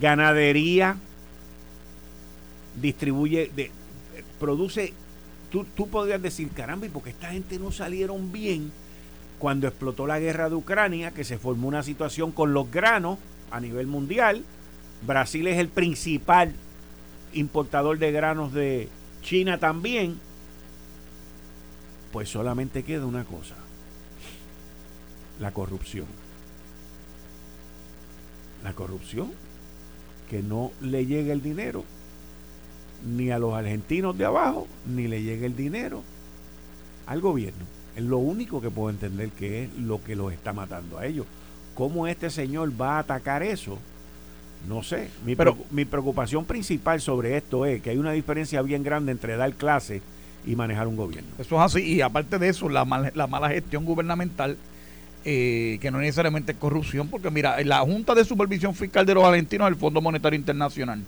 ganadería, 0.01 0.97
distribuye, 2.81 3.51
produce, 4.39 4.93
tú, 5.51 5.67
tú 5.75 5.89
podrías 5.89 6.23
decir, 6.23 6.51
caramba, 6.51 6.87
¿y 6.87 6.91
porque 6.91 7.11
esta 7.11 7.31
gente 7.31 7.59
no 7.59 7.73
salieron 7.73 8.33
bien 8.33 8.71
cuando 9.39 9.67
explotó 9.67 10.07
la 10.07 10.21
guerra 10.21 10.49
de 10.49 10.55
Ucrania, 10.55 11.11
que 11.11 11.25
se 11.25 11.39
formó 11.39 11.67
una 11.67 11.83
situación 11.83 12.31
con 12.31 12.55
los 12.55 12.71
granos 12.71 13.19
a 13.51 13.61
nivel 13.61 13.87
mundial? 13.87 14.45
Brasil 15.03 15.47
es 15.49 15.59
el 15.59 15.69
principal 15.69 16.55
importador 17.33 17.99
de 17.99 18.13
granos 18.13 18.53
de 18.53 18.89
China 19.23 19.59
también, 19.59 20.19
pues 22.13 22.29
solamente 22.29 22.83
queda 22.83 23.07
una 23.07 23.25
cosa, 23.25 23.55
la 25.39 25.53
corrupción. 25.53 26.07
La 28.65 28.75
corrupción, 28.75 29.33
que 30.29 30.43
no 30.43 30.71
le 30.81 31.07
llegue 31.07 31.33
el 31.33 31.43
dinero 31.43 31.85
ni 33.05 33.31
a 33.31 33.39
los 33.39 33.55
argentinos 33.55 34.17
de 34.19 34.27
abajo, 34.27 34.67
ni 34.87 35.09
le 35.09 35.23
llegue 35.23 35.47
el 35.47 35.57
dinero 35.57 36.03
al 37.07 37.21
gobierno. 37.21 37.65
Es 37.97 38.05
lo 38.05 38.19
único 38.19 38.61
que 38.61 38.71
puedo 38.71 38.91
entender 38.91 39.31
que 39.31 39.65
es 39.65 39.77
lo 39.79 40.03
que 40.03 40.17
los 40.17 40.33
está 40.33 40.53
matando 40.53 40.99
a 40.99 41.07
ellos. 41.07 41.27
¿Cómo 41.75 42.07
este 42.07 42.31
señor 42.31 42.79
va 42.81 42.97
a 42.97 43.01
atacar 43.01 43.43
eso? 43.43 43.79
No 44.69 44.83
sé, 44.83 45.09
mi, 45.25 45.35
Pero, 45.35 45.57
mi 45.71 45.85
preocupación 45.85 46.45
principal 46.45 47.01
sobre 47.01 47.37
esto 47.37 47.65
es 47.67 47.81
que 47.83 47.91
hay 47.91 47.99
una 47.99 48.13
diferencia 48.13 48.61
bien 48.63 48.83
grande 48.83 49.13
entre 49.13 49.37
dar 49.37 49.53
clase 49.55 50.03
y 50.47 50.55
manejar 50.55 50.87
un 50.87 50.97
gobierno. 50.97 51.31
Eso 51.39 51.57
es 51.57 51.63
así, 51.63 51.95
y 51.95 52.01
aparte 52.03 52.39
de 52.39 52.49
eso, 52.49 52.69
la, 52.69 52.85
la 53.15 53.27
mala 53.27 53.49
gestión 53.49 53.85
gubernamental, 53.85 54.57
eh, 55.25 55.79
que 55.81 55.91
no 55.91 55.99
necesariamente 55.99 56.53
es 56.53 56.59
corrupción, 56.59 57.09
porque 57.09 57.31
mira, 57.31 57.63
la 57.65 57.81
Junta 57.81 58.15
de 58.15 58.25
Supervisión 58.25 58.75
Fiscal 58.75 59.07
de 59.07 59.15
los 59.15 59.25
Argentinos 59.25 59.69
el 59.69 59.77
Fondo 59.77 60.01
Monetario 60.01 60.39
Internacional 60.39 61.03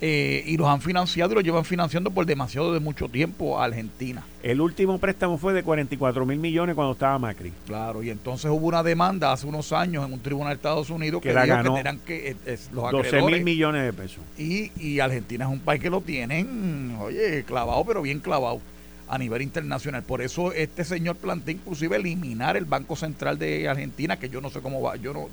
eh, 0.00 0.44
y 0.46 0.56
los 0.56 0.68
han 0.68 0.80
financiado 0.80 1.32
y 1.32 1.34
los 1.34 1.44
llevan 1.44 1.64
financiando 1.64 2.10
por 2.10 2.24
demasiado 2.24 2.72
de 2.72 2.80
mucho 2.80 3.08
tiempo 3.08 3.60
a 3.60 3.64
Argentina. 3.64 4.24
El 4.42 4.60
último 4.60 4.98
préstamo 4.98 5.38
fue 5.38 5.52
de 5.52 5.64
44 5.64 6.24
mil 6.24 6.38
millones 6.38 6.76
cuando 6.76 6.92
estaba 6.92 7.18
Macri. 7.18 7.52
Claro, 7.66 8.02
y 8.02 8.10
entonces 8.10 8.50
hubo 8.50 8.68
una 8.68 8.82
demanda 8.82 9.32
hace 9.32 9.46
unos 9.46 9.72
años 9.72 10.06
en 10.06 10.12
un 10.12 10.20
tribunal 10.20 10.50
de 10.50 10.56
Estados 10.56 10.90
Unidos 10.90 11.20
que, 11.20 11.32
la 11.32 11.46
ganó 11.46 11.74
que 11.74 11.82
tenían 11.82 11.98
que 12.00 12.36
los 12.72 12.92
12 12.92 13.22
mil 13.22 13.42
millones 13.42 13.84
de 13.84 13.92
pesos. 13.92 14.20
Y, 14.36 14.70
y 14.80 15.00
Argentina 15.00 15.46
es 15.46 15.50
un 15.50 15.60
país 15.60 15.82
que 15.82 15.90
lo 15.90 16.00
tienen, 16.00 16.96
oye, 17.00 17.42
clavado, 17.44 17.84
pero 17.84 18.02
bien 18.02 18.20
clavado 18.20 18.60
a 19.08 19.18
nivel 19.18 19.42
internacional. 19.42 20.02
Por 20.02 20.22
eso 20.22 20.52
este 20.52 20.84
señor 20.84 21.16
plantea 21.16 21.54
inclusive 21.54 21.96
eliminar 21.96 22.56
el 22.56 22.66
Banco 22.66 22.94
Central 22.94 23.38
de 23.38 23.68
Argentina, 23.68 24.18
que 24.18 24.28
yo 24.28 24.40
no 24.40 24.50
sé 24.50 24.60
cómo 24.60 24.80
va, 24.80 24.96
yo 24.96 25.12
no 25.12 25.28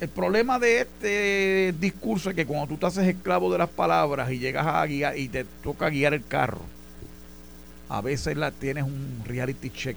el 0.00 0.08
problema 0.08 0.58
de 0.58 0.80
este 0.80 1.74
discurso 1.78 2.30
es 2.30 2.36
que 2.36 2.46
cuando 2.46 2.66
tú 2.66 2.76
te 2.76 2.86
haces 2.86 3.06
esclavo 3.06 3.50
de 3.52 3.58
las 3.58 3.70
palabras 3.70 4.30
y 4.32 4.38
llegas 4.38 4.66
a 4.66 4.84
guiar 4.86 5.16
y 5.16 5.28
te 5.28 5.44
toca 5.44 5.88
guiar 5.88 6.14
el 6.14 6.24
carro, 6.26 6.60
a 7.88 8.00
veces 8.00 8.36
la, 8.36 8.50
tienes 8.50 8.84
un 8.84 9.22
reality 9.24 9.70
check 9.70 9.96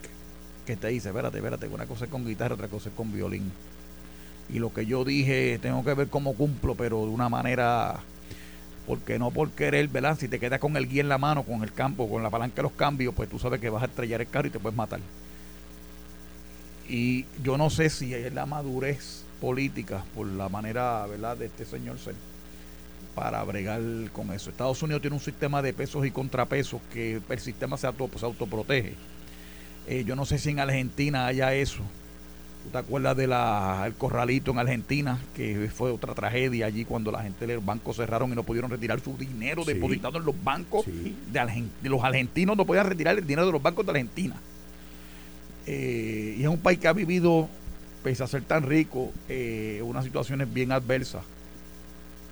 que 0.65 0.75
te 0.75 0.89
dice, 0.89 1.09
espérate, 1.09 1.37
espérate, 1.37 1.67
una 1.67 1.85
cosa 1.85 2.05
es 2.05 2.11
con 2.11 2.25
guitarra, 2.25 2.55
otra 2.55 2.67
cosa 2.67 2.89
es 2.89 2.95
con 2.95 3.11
violín. 3.11 3.51
Y 4.49 4.59
lo 4.59 4.71
que 4.71 4.85
yo 4.85 5.03
dije, 5.03 5.59
tengo 5.61 5.83
que 5.83 5.93
ver 5.93 6.09
cómo 6.09 6.33
cumplo, 6.35 6.75
pero 6.75 7.01
de 7.01 7.11
una 7.11 7.29
manera, 7.29 7.95
porque 8.85 9.17
no 9.17 9.31
por 9.31 9.49
querer, 9.51 9.87
¿verdad? 9.87 10.17
Si 10.19 10.27
te 10.27 10.39
quedas 10.39 10.59
con 10.59 10.77
el 10.77 10.87
guía 10.87 11.01
en 11.01 11.09
la 11.09 11.17
mano, 11.17 11.43
con 11.43 11.63
el 11.63 11.73
campo, 11.73 12.09
con 12.09 12.21
la 12.21 12.29
palanca 12.29 12.57
de 12.57 12.63
los 12.63 12.71
cambios, 12.73 13.13
pues 13.15 13.29
tú 13.29 13.39
sabes 13.39 13.59
que 13.59 13.69
vas 13.69 13.83
a 13.83 13.87
estrellar 13.87 14.21
el 14.21 14.29
carro 14.29 14.47
y 14.47 14.51
te 14.51 14.59
puedes 14.59 14.77
matar. 14.77 14.99
Y 16.87 17.25
yo 17.43 17.57
no 17.57 17.69
sé 17.69 17.89
si 17.89 18.13
es 18.13 18.33
la 18.33 18.45
madurez 18.45 19.23
políticas 19.41 20.03
por 20.15 20.27
la 20.27 20.49
manera 20.49 21.05
verdad 21.05 21.37
de 21.37 21.47
este 21.47 21.65
señor 21.65 21.99
ser 21.99 22.15
para 23.17 23.43
bregar 23.43 23.81
con 24.13 24.31
eso. 24.31 24.51
Estados 24.51 24.81
Unidos 24.83 25.01
tiene 25.01 25.15
un 25.15 25.21
sistema 25.21 25.63
de 25.63 25.73
pesos 25.73 26.05
y 26.05 26.11
contrapesos 26.11 26.79
que 26.93 27.19
el 27.27 27.39
sistema 27.39 27.75
se, 27.75 27.87
auto, 27.87 28.09
se 28.15 28.23
autoprotege. 28.23 28.93
Eh, 29.87 30.03
yo 30.05 30.15
no 30.15 30.23
sé 30.23 30.37
si 30.37 30.51
en 30.51 30.59
Argentina 30.59 31.25
haya 31.25 31.51
eso. 31.55 31.81
¿Tú 32.63 32.69
te 32.69 32.77
acuerdas 32.77 33.17
del 33.17 33.31
el 33.31 33.93
corralito 33.95 34.51
en 34.51 34.59
Argentina? 34.59 35.19
Que 35.35 35.67
fue 35.73 35.89
otra 35.89 36.13
tragedia 36.13 36.67
allí 36.67 36.85
cuando 36.85 37.11
la 37.11 37.23
gente 37.23 37.47
los 37.47 37.65
bancos 37.65 37.95
cerraron 37.95 38.31
y 38.31 38.35
no 38.35 38.43
pudieron 38.43 38.69
retirar 38.69 38.99
su 38.99 39.17
dinero 39.17 39.65
depositado 39.65 40.19
en 40.19 40.25
los 40.25 40.43
bancos 40.43 40.85
de, 40.85 41.89
los 41.89 42.03
argentinos. 42.03 42.55
No 42.55 42.65
podían 42.65 42.85
retirar 42.85 43.17
el 43.17 43.25
dinero 43.25 43.47
de 43.47 43.51
los 43.53 43.63
bancos 43.63 43.83
de 43.83 43.93
Argentina. 43.93 44.35
Eh, 45.67 46.35
y 46.37 46.41
es 46.41 46.47
un 46.47 46.59
país 46.59 46.79
que 46.79 46.87
ha 46.87 46.93
vivido 46.93 47.49
pese 48.03 48.23
a 48.23 48.27
ser 48.27 48.43
tan 48.43 48.63
rico, 48.63 49.11
eh, 49.27 49.81
unas 49.83 50.05
situaciones 50.05 50.51
bien 50.51 50.71
adversas. 50.71 51.23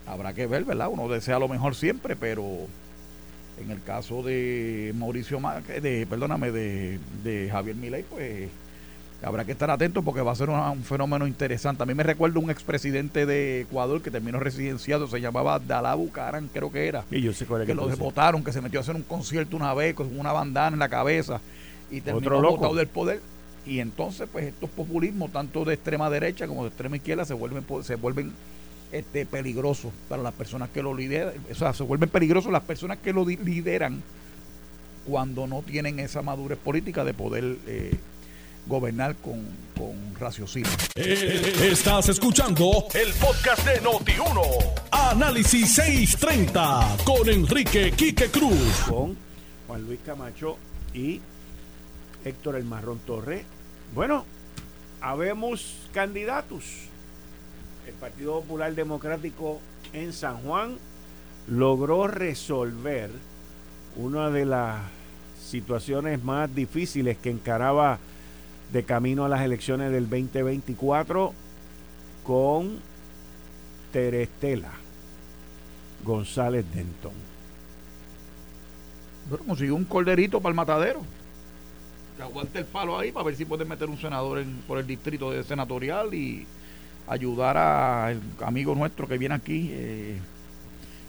Habrá 0.08 0.34
que 0.34 0.48
ver, 0.48 0.63
¿verdad? 0.63 0.88
Uno 0.89 1.10
desea 1.10 1.38
lo 1.38 1.50
mejor 1.50 1.76
siempre, 1.76 2.15
pero 2.15 2.45
en 3.60 3.71
el 3.71 3.82
caso 3.84 4.24
de 4.24 4.93
Mauricio, 4.95 5.41
de, 5.82 6.08
perdóname, 6.10 6.52
de, 6.52 7.50
Javier 7.52 7.76
Milei, 7.76 8.04
pues 8.04 8.50
habrá 9.21 9.43
que 9.43 9.54
estar 9.54 9.69
atento 9.71 10.04
porque 10.04 10.21
va 10.21 10.32
a 10.32 10.36
ser 10.36 10.50
un, 10.50 10.84
fenómeno 10.84 11.28
interesante. 11.28 11.84
A 11.84 11.86
mí 11.86 11.93
me 11.93 12.04
recuerdo 12.04 12.39
un 12.39 12.52
expresidente 12.52 13.26
de 13.26 13.62
Ecuador 13.62 14.02
que 14.02 14.12
terminó 14.12 14.39
residenciado, 14.39 15.08
se 15.08 15.19
llamaba 15.19 15.60
Dalabu 15.60 16.10
Karan, 16.12 16.50
creo 16.54 16.71
que 16.71 16.88
era. 16.88 17.04
Y 17.12 17.21
yo 17.21 17.34
sé 17.34 17.45
cuál 17.45 17.62
que, 17.62 17.67
que 17.67 17.74
lo 17.74 17.88
deportaron, 17.88 18.45
que 18.45 18.54
se 18.54 18.62
metió 18.62 18.80
a 18.80 18.84
hacer 18.84 18.95
un 18.95 19.04
concierto 19.04 19.58
una 19.58 19.74
vez 19.74 19.93
con 19.93 20.17
una 20.17 20.32
bandana 20.32 20.76
en 20.76 20.80
la 20.80 20.89
cabeza 20.89 21.41
y 21.96 22.02
terminó 22.02 22.42
botado 22.42 22.76
del 22.76 22.88
poder 22.88 23.22
y 23.66 23.80
entonces, 23.80 24.30
pues 24.32 24.46
estos 24.46 24.70
populismos, 24.70 25.32
tanto 25.32 25.66
de 25.66 25.74
extrema 25.74 26.10
derecha 26.10 26.48
como 26.48 26.64
de 26.64 26.70
extrema 26.70 26.98
izquierda, 26.98 27.26
se 27.26 27.34
vuelven, 27.34 27.66
se 27.84 27.96
vuelven 27.96 28.32
este, 28.92 29.26
peligrosos 29.26 29.92
para 30.08 30.22
las 30.22 30.34
personas 30.34 30.70
que 30.70 30.84
lo 30.84 30.94
lideran. 30.94 31.34
O 31.52 31.56
sea, 31.56 31.74
se 31.74 31.84
vuelven 31.84 32.10
peligrosos 32.10 32.52
las 32.52 32.62
personas 32.62 33.00
que 33.00 33.12
lo 33.12 33.26
lideran 33.26 34.04
cuando 35.08 35.48
no 35.48 35.64
tienen 35.64 36.00
esa 36.00 36.22
madurez 36.22 36.60
política 36.60 37.04
de 37.04 37.14
poder 37.14 37.58
eh, 37.66 37.96
gobernar 38.68 39.16
con, 39.16 39.42
con 39.76 40.16
raciocinio. 40.20 40.70
Eh, 40.96 41.54
estás 41.64 42.10
escuchando 42.10 42.86
el 42.94 43.14
podcast 43.14 43.66
de 43.66 43.82
Noti1. 43.82 44.42
Análisis 44.92 45.74
630 45.74 46.98
con 47.04 47.28
Enrique 47.30 47.92
Quique 47.92 48.30
Cruz. 48.30 48.84
Con 48.88 49.18
Juan 49.68 49.84
Luis 49.86 50.00
Camacho 50.06 50.58
y 50.94 51.20
Héctor 52.26 52.56
El 52.56 52.66
Marrón 52.66 53.00
Torre. 53.06 53.46
Bueno, 53.94 54.26
habemos 55.00 55.88
candidatos. 55.94 56.90
El 57.88 57.94
Partido 57.94 58.42
Popular 58.42 58.74
Democrático 58.74 59.62
en 59.94 60.12
San 60.12 60.38
Juan 60.38 60.78
logró 61.48 62.08
resolver 62.08 63.12
una 63.96 64.30
de 64.32 64.46
las 64.46 64.82
situaciones 65.40 66.24
más 66.24 66.54
difíciles 66.54 67.18
que 67.18 67.30
encaraba 67.30 68.00
de 68.74 68.84
camino 68.84 69.26
a 69.26 69.30
las 69.30 69.42
elecciones 69.42 69.92
del 69.92 70.10
2024 70.10 71.34
con 72.24 72.80
Terestela 73.94 74.72
González 76.04 76.66
Denton. 76.74 77.14
Bueno, 79.30 79.46
consiguió 79.46 79.76
un 79.76 79.86
corderito 79.86 80.42
para 80.42 80.52
el 80.52 80.56
matadero. 80.56 81.02
Que 82.17 82.23
aguante 82.23 82.60
el 82.60 82.65
palo 82.65 82.97
ahí 82.97 83.12
para 83.12 83.25
ver 83.25 83.36
si 83.36 83.45
puede 83.45 83.65
meter 83.65 83.89
un 83.89 83.97
senador 83.97 84.39
en, 84.39 84.62
por 84.67 84.78
el 84.78 84.88
distrito 84.88 85.32
de 85.32 85.43
senatorial 85.43 86.13
y 86.13 86.45
ayudar 87.08 87.58
al 87.58 88.21
amigo 88.43 88.73
nuestro 88.73 89.08
que 89.08 89.17
viene 89.17 89.36
aquí, 89.36 89.69
eh, 89.73 90.17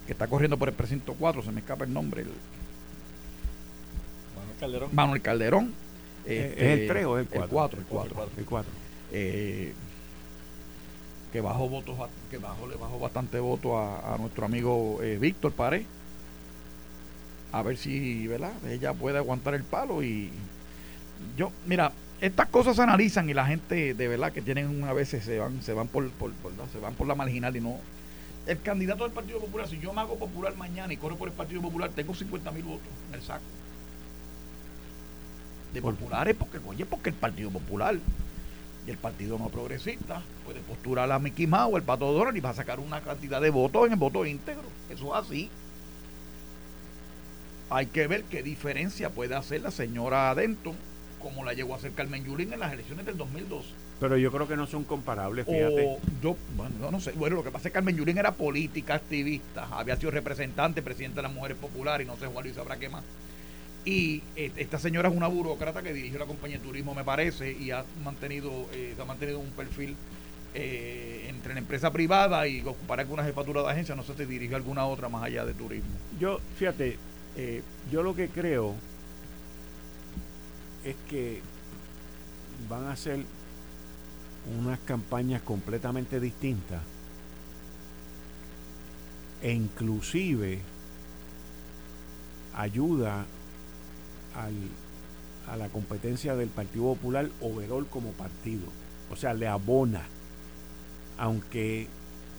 que 0.06 0.12
está 0.12 0.26
corriendo 0.26 0.56
por 0.56 0.68
el 0.68 0.74
precinto 0.74 1.14
4, 1.18 1.42
se 1.42 1.52
me 1.52 1.60
escapa 1.60 1.84
el 1.84 1.92
nombre. 1.92 2.22
El, 2.22 2.28
Manuel 4.36 4.56
Calderón. 4.58 4.88
Manuel 4.92 5.22
Calderón. 5.22 5.74
¿Es 6.26 6.50
Este, 6.50 6.72
el 6.82 6.88
3 6.88 7.06
o 7.06 7.18
el 7.18 7.26
4? 7.26 7.44
El 7.44 7.48
4, 7.48 7.78
el 7.80 7.86
4. 7.86 8.30
El 8.38 8.44
4. 8.44 8.72
eh, 9.12 9.72
que 11.32 11.40
bajó 11.40 11.68
votos 11.68 11.98
a- 12.00 12.08
que 12.30 12.38
bajó, 12.38 12.66
le 12.66 12.76
bajó 12.76 12.98
bastante 12.98 13.38
voto 13.38 13.78
a, 13.78 14.14
a 14.14 14.18
nuestro 14.18 14.46
amigo 14.46 15.00
eh, 15.02 15.18
Víctor 15.20 15.52
Pared 15.52 15.82
a 17.52 17.62
ver 17.62 17.76
si 17.76 18.26
verdad 18.26 18.52
ella 18.68 18.92
puede 18.94 19.18
aguantar 19.18 19.54
el 19.54 19.62
palo 19.62 20.02
y 20.02 20.30
yo 21.36 21.50
mira 21.66 21.92
estas 22.20 22.48
cosas 22.48 22.76
se 22.76 22.82
analizan 22.82 23.28
y 23.28 23.34
la 23.34 23.46
gente 23.46 23.94
de 23.94 24.08
verdad 24.08 24.32
que 24.32 24.42
tienen 24.42 24.68
una 24.68 24.92
veces 24.92 25.24
se 25.24 25.38
van 25.38 25.62
se 25.62 25.72
van 25.72 25.88
por, 25.88 26.08
por- 26.10 26.32
por- 26.32 26.52
¿no? 26.54 26.66
se 26.72 26.78
van 26.78 26.94
por 26.94 27.06
la 27.06 27.14
marginal 27.14 27.54
y 27.56 27.60
no 27.60 27.76
el 28.46 28.60
candidato 28.62 29.04
del 29.04 29.12
Partido 29.12 29.40
Popular 29.40 29.68
si 29.68 29.78
yo 29.80 29.92
me 29.92 30.00
hago 30.00 30.16
popular 30.18 30.56
mañana 30.56 30.92
y 30.92 30.96
corro 30.96 31.16
por 31.16 31.28
el 31.28 31.34
Partido 31.34 31.60
Popular 31.60 31.90
tengo 31.94 32.14
50 32.14 32.50
mil 32.52 32.62
votos 32.64 32.86
en 33.08 33.14
el 33.16 33.22
saco 33.22 33.42
de 35.74 35.82
populares 35.82 36.34
porque 36.38 36.58
oye 36.66 36.86
porque 36.86 37.10
el 37.10 37.16
Partido 37.16 37.50
Popular 37.50 37.96
y 38.86 38.90
el 38.90 38.96
Partido 38.98 39.36
No 39.38 39.48
Progresista 39.48 40.22
puede 40.44 40.60
postular 40.60 41.10
a 41.10 41.18
Mickey 41.18 41.46
Mouse 41.48 41.74
o 41.74 41.76
el 41.76 41.82
Pato 41.82 42.12
Donald 42.12 42.36
y 42.36 42.40
va 42.40 42.50
a 42.50 42.54
sacar 42.54 42.78
una 42.78 43.00
cantidad 43.00 43.40
de 43.40 43.50
votos 43.50 43.84
en 43.86 43.92
el 43.94 43.98
voto 43.98 44.24
íntegro. 44.24 44.62
Eso 44.88 45.12
es 45.18 45.26
así. 45.26 45.50
Hay 47.68 47.86
que 47.86 48.06
ver 48.06 48.22
qué 48.24 48.44
diferencia 48.44 49.10
puede 49.10 49.34
hacer 49.34 49.62
la 49.62 49.72
señora 49.72 50.32
Denton, 50.36 50.76
como 51.20 51.44
la 51.44 51.52
llegó 51.52 51.74
a 51.74 51.76
hacer 51.76 51.92
Carmen 51.92 52.24
Yulín 52.24 52.52
en 52.52 52.60
las 52.60 52.72
elecciones 52.72 53.06
del 53.06 53.16
2002. 53.16 53.66
Pero 54.00 54.16
yo 54.16 54.30
creo 54.30 54.46
que 54.46 54.56
no 54.56 54.66
son 54.66 54.84
comparables, 54.84 55.46
fíjate. 55.46 55.84
O 55.86 56.00
yo, 56.22 56.36
bueno, 56.56 56.90
no 56.90 57.00
sé. 57.00 57.12
Bueno, 57.12 57.36
lo 57.36 57.44
que 57.44 57.50
pasa 57.50 57.68
es 57.68 57.72
que 57.72 57.74
Carmen 57.74 57.96
Yulín 57.96 58.18
era 58.18 58.32
política, 58.32 58.94
activista, 58.94 59.68
había 59.70 59.96
sido 59.96 60.10
representante, 60.10 60.82
presidente 60.82 61.16
de 61.16 61.22
las 61.22 61.32
mujeres 61.32 61.56
populares 61.56 62.06
y 62.06 62.10
no 62.10 62.16
sé, 62.16 62.26
Juan 62.26 62.44
Luis 62.44 62.56
sabrá 62.56 62.76
qué 62.76 62.88
más. 62.88 63.02
Y 63.84 64.22
eh, 64.34 64.50
esta 64.56 64.78
señora 64.78 65.08
es 65.08 65.16
una 65.16 65.28
burócrata 65.28 65.82
que 65.82 65.92
dirigió 65.92 66.18
la 66.18 66.26
compañía 66.26 66.58
de 66.58 66.64
turismo, 66.64 66.94
me 66.94 67.04
parece, 67.04 67.52
y 67.52 67.70
ha 67.70 67.84
mantenido, 68.04 68.50
eh, 68.72 68.92
se 68.96 69.02
ha 69.02 69.04
mantenido 69.04 69.38
un 69.38 69.50
perfil 69.50 69.96
eh, 70.58 71.26
entre 71.28 71.52
la 71.52 71.60
empresa 71.60 71.92
privada 71.92 72.48
y 72.48 72.62
ocupar 72.62 72.98
alguna 72.98 73.22
jefatura 73.22 73.62
de 73.62 73.70
agencia. 73.70 73.94
No 73.94 74.02
sé 74.02 74.14
si 74.16 74.24
dirigió 74.24 74.56
alguna 74.56 74.86
otra 74.86 75.10
más 75.10 75.22
allá 75.22 75.44
de 75.44 75.52
turismo. 75.52 75.90
Yo, 76.18 76.40
fíjate, 76.58 76.96
eh, 77.36 77.62
yo 77.92 78.02
lo 78.02 78.16
que 78.16 78.28
creo 78.28 78.74
es 80.86 80.96
que 81.08 81.40
van 82.68 82.86
a 82.86 82.96
ser 82.96 83.24
unas 84.58 84.78
campañas 84.80 85.42
completamente 85.42 86.20
distintas 86.20 86.80
e 89.42 89.52
inclusive 89.52 90.60
ayuda 92.54 93.26
al, 94.34 94.54
a 95.52 95.56
la 95.56 95.68
competencia 95.68 96.36
del 96.36 96.48
Partido 96.48 96.84
Popular 96.94 97.28
overall 97.40 97.86
como 97.86 98.12
partido. 98.12 98.66
O 99.10 99.16
sea, 99.16 99.34
le 99.34 99.48
abona. 99.48 100.02
Aunque 101.18 101.88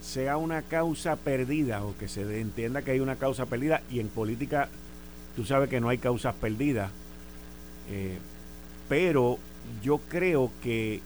sea 0.00 0.38
una 0.38 0.62
causa 0.62 1.16
perdida 1.16 1.84
o 1.84 1.96
que 1.98 2.08
se 2.08 2.40
entienda 2.40 2.82
que 2.82 2.92
hay 2.92 3.00
una 3.00 3.16
causa 3.16 3.46
perdida 3.46 3.82
y 3.90 4.00
en 4.00 4.08
política 4.08 4.68
tú 5.36 5.44
sabes 5.44 5.68
que 5.68 5.80
no 5.80 5.88
hay 5.88 5.98
causas 5.98 6.34
perdidas. 6.34 6.90
eh, 7.90 8.18
pero 8.88 9.38
yo 9.82 9.98
creo 10.08 10.50
que 10.62 11.00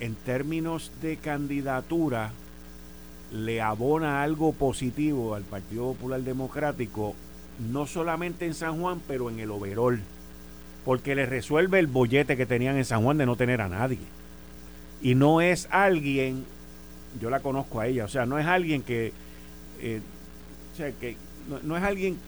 en 0.00 0.14
términos 0.14 0.92
de 1.02 1.16
candidatura 1.16 2.32
le 3.32 3.60
abona 3.60 4.22
algo 4.22 4.52
positivo 4.52 5.34
al 5.34 5.42
Partido 5.42 5.92
Popular 5.92 6.20
Democrático, 6.20 7.14
no 7.70 7.86
solamente 7.86 8.46
en 8.46 8.54
San 8.54 8.80
Juan, 8.80 9.00
pero 9.06 9.30
en 9.30 9.38
el 9.38 9.50
overall, 9.50 10.00
porque 10.84 11.14
le 11.14 11.26
resuelve 11.26 11.78
el 11.78 11.86
bollete 11.86 12.36
que 12.36 12.46
tenían 12.46 12.76
en 12.76 12.84
San 12.84 13.02
Juan 13.02 13.18
de 13.18 13.26
no 13.26 13.36
tener 13.36 13.60
a 13.60 13.68
nadie. 13.68 13.98
Y 15.02 15.14
no 15.14 15.40
es 15.40 15.68
alguien, 15.70 16.44
yo 17.20 17.30
la 17.30 17.40
conozco 17.40 17.80
a 17.80 17.86
ella, 17.86 18.04
o 18.04 18.08
sea, 18.08 18.26
no 18.26 18.38
es 18.38 18.46
alguien 18.46 18.82
que, 18.82 19.12
eh, 19.80 20.00
o 20.72 20.76
sea, 20.76 20.90
que 20.92 21.16
no, 21.62 21.76
es 21.76 21.82
alguien 21.82 22.18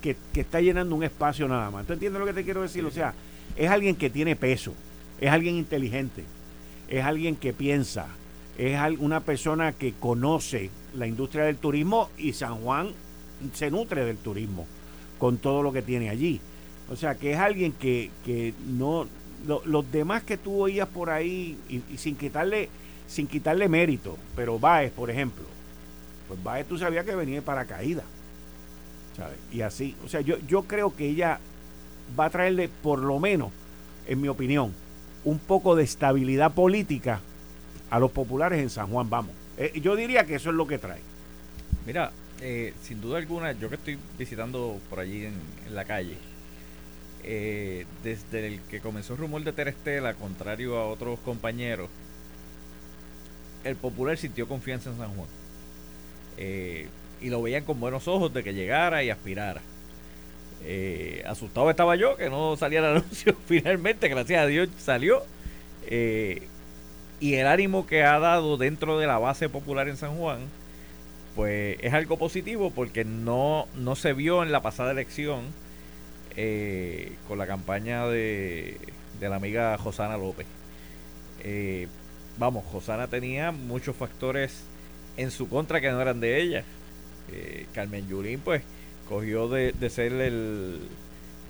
que, 0.00 0.16
que 0.32 0.40
está 0.40 0.60
llenando 0.60 0.94
un 0.94 1.04
espacio 1.04 1.48
nada 1.48 1.70
más. 1.70 1.86
¿Tú 1.86 1.92
entiendes 1.92 2.20
lo 2.20 2.26
que 2.26 2.32
te 2.32 2.44
quiero 2.44 2.62
decir? 2.62 2.84
O 2.84 2.90
sea, 2.90 3.14
es 3.56 3.70
alguien 3.70 3.96
que 3.96 4.10
tiene 4.10 4.36
peso, 4.36 4.74
es 5.20 5.30
alguien 5.30 5.56
inteligente, 5.56 6.24
es 6.88 7.04
alguien 7.04 7.36
que 7.36 7.52
piensa, 7.52 8.06
es 8.58 8.78
una 8.98 9.20
persona 9.20 9.72
que 9.72 9.92
conoce 9.92 10.70
la 10.94 11.06
industria 11.06 11.44
del 11.44 11.56
turismo 11.58 12.10
y 12.16 12.32
San 12.32 12.56
Juan 12.56 12.90
se 13.52 13.70
nutre 13.70 14.04
del 14.04 14.16
turismo 14.16 14.66
con 15.18 15.38
todo 15.38 15.62
lo 15.62 15.72
que 15.72 15.82
tiene 15.82 16.08
allí. 16.10 16.40
O 16.90 16.96
sea, 16.96 17.14
que 17.16 17.32
es 17.32 17.38
alguien 17.38 17.72
que, 17.72 18.10
que 18.24 18.54
no... 18.66 19.06
lo- 19.46 19.62
los 19.66 19.90
demás 19.92 20.22
que 20.22 20.36
tú 20.36 20.62
oías 20.62 20.88
por 20.88 21.10
ahí, 21.10 21.58
y, 21.68 21.82
y 21.92 21.98
sin 21.98 22.16
quitarle 22.16 22.68
sin 23.08 23.26
quitarle 23.28 23.68
mérito, 23.68 24.16
pero 24.34 24.58
Baez, 24.58 24.90
por 24.90 25.10
ejemplo, 25.10 25.44
pues 26.26 26.42
Baez 26.42 26.66
tú 26.66 26.76
sabías 26.76 27.04
que 27.04 27.14
venía 27.14 27.36
de 27.36 27.42
paracaídas. 27.42 28.04
¿sabes? 29.16 29.36
Y 29.52 29.60
así, 29.62 29.94
o 30.04 30.08
sea, 30.08 30.20
yo, 30.20 30.36
yo 30.46 30.62
creo 30.62 30.94
que 30.94 31.08
ella 31.08 31.38
va 32.18 32.26
a 32.26 32.30
traerle, 32.30 32.68
por 32.68 32.98
lo 33.00 33.18
menos, 33.18 33.50
en 34.06 34.20
mi 34.20 34.28
opinión, 34.28 34.72
un 35.24 35.38
poco 35.38 35.74
de 35.76 35.84
estabilidad 35.84 36.52
política 36.52 37.20
a 37.90 37.98
los 37.98 38.10
populares 38.10 38.60
en 38.60 38.70
San 38.70 38.88
Juan, 38.88 39.08
vamos. 39.10 39.32
Eh, 39.56 39.80
yo 39.80 39.96
diría 39.96 40.24
que 40.24 40.36
eso 40.36 40.50
es 40.50 40.56
lo 40.56 40.66
que 40.66 40.78
trae. 40.78 41.00
Mira, 41.86 42.12
eh, 42.40 42.74
sin 42.82 43.00
duda 43.00 43.18
alguna, 43.18 43.52
yo 43.52 43.68
que 43.68 43.76
estoy 43.76 43.98
visitando 44.18 44.78
por 44.90 45.00
allí 45.00 45.24
en, 45.24 45.34
la 45.74 45.84
calle, 45.84 46.16
eh, 47.24 47.86
desde 48.02 48.46
el 48.46 48.60
que 48.62 48.80
comenzó 48.80 49.14
el 49.14 49.20
rumor 49.20 49.42
de 49.42 49.52
Terestela, 49.52 50.14
contrario 50.14 50.76
a 50.76 50.86
otros 50.86 51.18
compañeros, 51.20 51.88
el 53.64 53.76
popular 53.76 54.18
sintió 54.18 54.46
confianza 54.46 54.90
en 54.90 54.98
San 54.98 55.14
Juan. 55.14 55.28
Eh, 56.36 56.88
y 57.20 57.30
lo 57.30 57.42
veían 57.42 57.64
con 57.64 57.80
buenos 57.80 58.06
ojos 58.08 58.32
de 58.32 58.44
que 58.44 58.52
llegara 58.52 59.02
y 59.02 59.10
aspirara. 59.10 59.62
Eh, 60.68 61.22
asustado 61.26 61.70
estaba 61.70 61.94
yo 61.94 62.16
que 62.16 62.28
no 62.28 62.56
salía 62.56 62.80
el 62.80 62.86
anuncio 62.86 63.36
finalmente, 63.46 64.08
gracias 64.08 64.42
a 64.42 64.46
Dios 64.46 64.68
salió. 64.78 65.22
Eh, 65.86 66.42
y 67.20 67.34
el 67.34 67.46
ánimo 67.46 67.86
que 67.86 68.02
ha 68.02 68.18
dado 68.18 68.56
dentro 68.56 68.98
de 68.98 69.06
la 69.06 69.18
base 69.18 69.48
popular 69.48 69.88
en 69.88 69.96
San 69.96 70.16
Juan, 70.16 70.40
pues 71.34 71.78
es 71.80 71.94
algo 71.94 72.18
positivo 72.18 72.70
porque 72.70 73.04
no, 73.04 73.68
no 73.76 73.94
se 73.94 74.12
vio 74.12 74.42
en 74.42 74.52
la 74.52 74.60
pasada 74.60 74.90
elección 74.90 75.42
eh, 76.36 77.12
con 77.28 77.38
la 77.38 77.46
campaña 77.46 78.06
de, 78.06 78.78
de 79.20 79.28
la 79.28 79.36
amiga 79.36 79.78
Josana 79.78 80.16
López. 80.16 80.46
Eh, 81.44 81.88
vamos, 82.38 82.64
Josana 82.72 83.06
tenía 83.06 83.52
muchos 83.52 83.96
factores 83.96 84.64
en 85.16 85.30
su 85.30 85.48
contra 85.48 85.80
que 85.80 85.90
no 85.90 86.00
eran 86.00 86.20
de 86.20 86.40
ella. 86.40 86.64
Eh, 87.32 87.66
Carmen 87.72 88.08
Yulín, 88.08 88.40
pues, 88.40 88.62
cogió 89.08 89.48
de, 89.48 89.72
de 89.72 89.90
ser 89.90 90.12
el, 90.12 90.80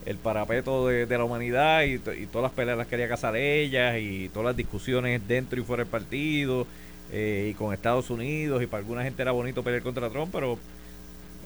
el 0.05 0.17
parapeto 0.19 0.87
de, 0.89 1.07
de 1.07 1.19
la 1.19 1.25
humanidad 1.25 1.83
y, 1.85 1.95
y 1.95 2.27
todas 2.27 2.45
las 2.45 2.53
peleas 2.53 2.79
las 2.79 2.87
quería 2.87 3.09
casar 3.09 3.37
ella 3.37 3.99
y 3.99 4.29
todas 4.31 4.47
las 4.49 4.57
discusiones 4.57 5.27
dentro 5.27 5.61
y 5.61 5.65
fuera 5.65 5.83
del 5.85 5.91
partido 5.91 6.67
eh, 7.13 7.49
y 7.51 7.55
con 7.55 7.73
Estados 7.75 8.11
Unidos 8.11 8.63
y 8.63 8.67
para 8.67 8.81
alguna 8.83 9.03
gente 9.03 9.23
era 9.23 9.33
bonito 9.33 9.63
pelear 9.63 9.83
contra 9.83 10.11
Trump, 10.11 10.31
pero 10.33 10.59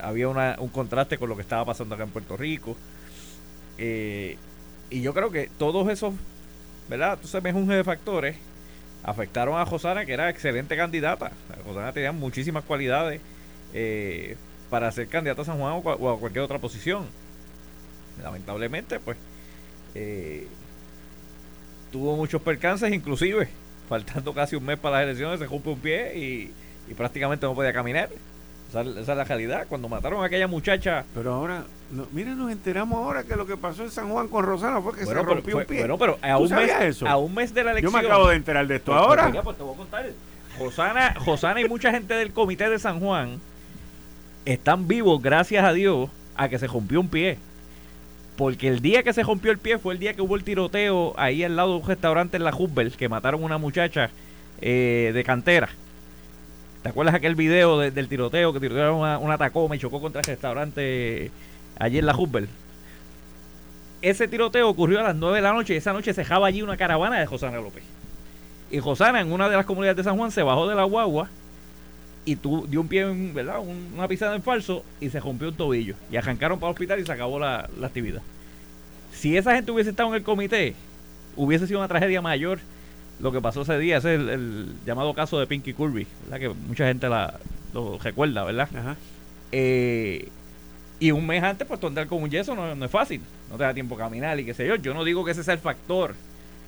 había 0.01 0.29
una- 0.29 0.57
un 0.61 0.69
contraste 0.69 1.19
con 1.19 1.29
lo 1.29 1.37
que 1.37 1.43
estaba 1.43 1.65
pasando 1.65 1.95
acá 1.95 2.05
en 2.05 2.11
Puerto 2.11 2.37
Rico. 2.37 2.77
Eh, 3.79 4.37
y 4.91 5.03
yo 5.03 5.15
creo 5.15 5.31
que 5.31 5.49
todos 5.59 5.89
esos 5.91 6.15
¿verdad? 6.89 7.15
Entonces 7.15 7.43
mejunje 7.43 7.75
de 7.75 7.85
factores 7.85 8.37
afectaron 9.05 9.59
a 9.61 9.67
Josana, 9.67 10.05
que 10.07 10.13
era 10.15 10.31
excelente 10.31 10.77
candidata. 10.77 11.33
Josana 11.67 11.93
tenía 11.93 12.13
muchísimas 12.13 12.65
cualidades 12.65 13.21
eh, 13.75 14.37
para 14.71 14.91
ser 14.93 15.09
candidata 15.09 15.43
a 15.43 15.45
San 15.45 15.59
Juan 15.59 15.83
o, 15.85 16.11
a 16.11 16.19
cualquier 16.19 16.45
otra 16.45 16.59
posición. 16.59 17.07
Lamentablemente, 18.23 19.01
pues, 19.01 19.19
eh, 19.95 20.47
tuvo 21.91 22.17
muchos 22.17 22.41
percances, 22.41 22.93
inclusive, 22.93 23.49
faltando 23.89 24.33
casi 24.33 24.57
un 24.57 24.65
mes 24.65 24.79
para 24.79 24.99
las 24.99 25.05
elecciones, 25.05 25.41
se 25.41 25.47
rompe 25.47 25.71
un 25.71 25.81
pie 25.81 26.17
y, 26.17 26.53
y 26.89 26.95
prácticamente 26.95 27.47
no 27.47 27.55
podía 27.55 27.73
caminar. 27.73 28.09
Esa, 28.71 28.83
es 28.83 29.09
la 29.09 29.25
realidad. 29.25 29.67
Cuando 29.69 29.89
mataron 29.89 30.23
a 30.23 30.27
aquella 30.27 30.47
muchacha. 30.47 31.05
Pero 31.13 31.35
ahora, 31.35 31.65
no, 31.91 32.07
mira, 32.13 32.37
nos 32.37 32.53
enteramos 32.53 32.99
ahora 32.99 33.25
que 33.25 33.35
lo 33.35 33.45
que 33.45 33.57
pasó 33.57 33.83
en 33.83 33.91
San 33.91 34.09
Juan 34.09 34.29
con 34.29 34.45
Rosana 34.45 34.81
fue 34.81 34.95
que 34.95 35.05
se 35.05 35.13
rompió 35.13 35.59
un 35.59 35.65
pie. 35.65 35.81
Bueno, 35.81 35.99
pero 35.99 36.19
a 36.23 36.39
un, 36.39 36.51
mes, 36.51 37.03
a 37.03 37.17
un 37.17 37.35
mes 37.35 37.53
de 37.53 37.65
la 37.65 37.73
elección. 37.73 37.93
Yo 37.93 37.99
me 38.01 38.07
acabo 38.07 38.29
de 38.29 38.37
enterar 38.37 38.67
de 38.69 38.77
esto 38.77 38.93
pues, 38.93 39.07
pues, 39.07 39.19
ahora. 39.19 39.43
pues 39.43 39.57
te 39.57 39.63
voy 39.65 39.75
a 39.75 39.77
contar. 39.77 40.07
Rosana, 40.59 41.15
Rosana 41.27 41.61
y 41.61 41.69
mucha 41.69 41.91
gente 41.91 42.15
del 42.15 42.33
comité 42.33 42.69
de 42.69 42.79
San 42.79 43.01
Juan 43.01 43.41
están 44.45 44.89
vivos, 44.89 45.23
gracias 45.23 45.65
a 45.65 45.73
Dios, 45.73 46.11
a 46.37 46.49
que 46.49 46.59
se 46.59 46.67
rompió 46.67 47.01
un 47.01 47.09
pie. 47.09 47.39
Porque 48.37 48.69
el 48.69 48.81
día 48.81 49.03
que 49.03 49.13
se 49.13 49.23
rompió 49.23 49.53
el 49.53 49.59
pie 49.59 49.79
fue 49.79 49.93
el 49.93 50.01
día 50.01 50.15
que 50.15 50.23
hubo 50.23 50.35
el 50.35 50.45
tiroteo 50.45 51.15
ahí 51.19 51.45
al 51.45 51.57
lado 51.57 51.73
de 51.73 51.81
un 51.83 51.87
restaurante 51.87 52.37
en 52.37 52.45
la 52.45 52.55
Hubbell, 52.55 52.93
que 52.93 53.09
mataron 53.09 53.43
a 53.43 53.47
una 53.47 53.59
muchacha 53.59 54.11
eh, 54.61 55.11
de 55.13 55.25
cantera. 55.25 55.69
¿Te 56.83 56.89
acuerdas 56.89 57.15
aquel 57.15 57.35
video 57.35 57.79
del 57.79 58.09
tiroteo 58.09 58.55
que 58.55 58.61
tirotearon 58.61 58.97
una, 58.97 59.19
una, 59.19 59.37
tacoma 59.37 59.77
y 59.77 59.79
chocó 59.79 60.01
contra 60.01 60.23
el 60.23 60.27
restaurante 60.27 61.31
allí 61.79 61.99
en 61.99 62.07
la 62.07 62.17
Hubbell? 62.17 62.49
Ese 64.01 64.27
tiroteo 64.27 64.71
ocurrió 64.71 65.01
a 65.01 65.03
las 65.03 65.17
9 65.17 65.37
de 65.37 65.43
la 65.43 65.53
noche 65.53 65.75
y 65.75 65.77
esa 65.77 65.93
noche 65.93 66.15
se 66.15 66.23
dejaba 66.23 66.47
allí 66.47 66.63
una 66.63 66.79
caravana 66.79 67.21
de 67.21 67.27
Josana 67.27 67.59
López. 67.59 67.85
Y 68.71 68.79
Josana, 68.79 69.21
en 69.21 69.31
una 69.31 69.51
de 69.51 69.57
las 69.57 69.67
comunidades 69.67 69.99
de 69.99 70.05
San 70.05 70.17
Juan, 70.17 70.31
se 70.31 70.43
bajó 70.43 70.67
de 70.67 70.75
la 70.75 70.85
guagua 70.85 71.29
y 72.25 72.37
tú, 72.37 72.67
dio 72.69 72.81
un 72.81 72.89
pie, 72.89 73.05
¿verdad? 73.33 73.61
una 73.61 74.07
pisada 74.07 74.37
en 74.37 74.43
falso 74.43 74.85
y 75.01 75.11
se 75.11 75.21
rompió 75.21 75.49
un 75.49 75.55
tobillo. 75.55 75.95
Y 76.11 76.17
arrancaron 76.17 76.59
para 76.59 76.71
el 76.71 76.75
hospital 76.75 77.01
y 77.01 77.07
se 77.07 77.13
acabó 77.13 77.39
la, 77.39 77.69
la 77.79 77.87
actividad. 77.87 78.23
Si 79.13 79.37
esa 79.37 79.55
gente 79.55 79.71
hubiese 79.71 79.91
estado 79.91 80.11
en 80.11 80.17
el 80.17 80.23
comité, 80.23 80.75
hubiese 81.37 81.67
sido 81.67 81.79
una 81.79 81.89
tragedia 81.89 82.21
mayor 82.21 82.59
lo 83.21 83.33
que 83.33 83.41
pasó 83.41 83.63
ese 83.63 83.79
día. 83.79 83.99
Ese 83.99 84.15
es 84.15 84.21
el, 84.21 84.75
llamado 84.87 85.15
caso 85.15 85.39
de 85.39 85.47
Pinky 85.47 85.75
Kirby, 85.75 86.07
¿verdad? 86.25 86.39
Que 86.41 86.49
mucha 86.49 86.87
gente 86.87 87.09
la, 87.09 87.35
lo 87.73 87.99
recuerda, 87.99 88.45
¿verdad? 88.45 88.69
Eh, 89.53 90.29
y 90.99 91.11
un 91.13 91.27
mes 91.27 91.43
antes, 91.43 91.67
pues 91.67 91.83
andar 91.83 92.07
con 92.07 92.23
un 92.23 92.31
yeso 92.31 92.55
no, 92.55 92.85
es 92.85 92.91
fácil. 92.91 93.21
No 93.51 93.57
te 93.57 93.65
da 93.65 93.75
tiempo 93.75 93.95
a 93.95 93.99
caminar 93.99 94.39
y 94.39 94.45
qué 94.45 94.55
sé 94.55 94.67
yo. 94.67 94.77
Yo 94.77 94.95
no 94.95 95.05
digo 95.05 95.25
que 95.25 95.33
ese 95.33 95.43
sea 95.43 95.55
el 95.55 95.61
factor 95.61 96.15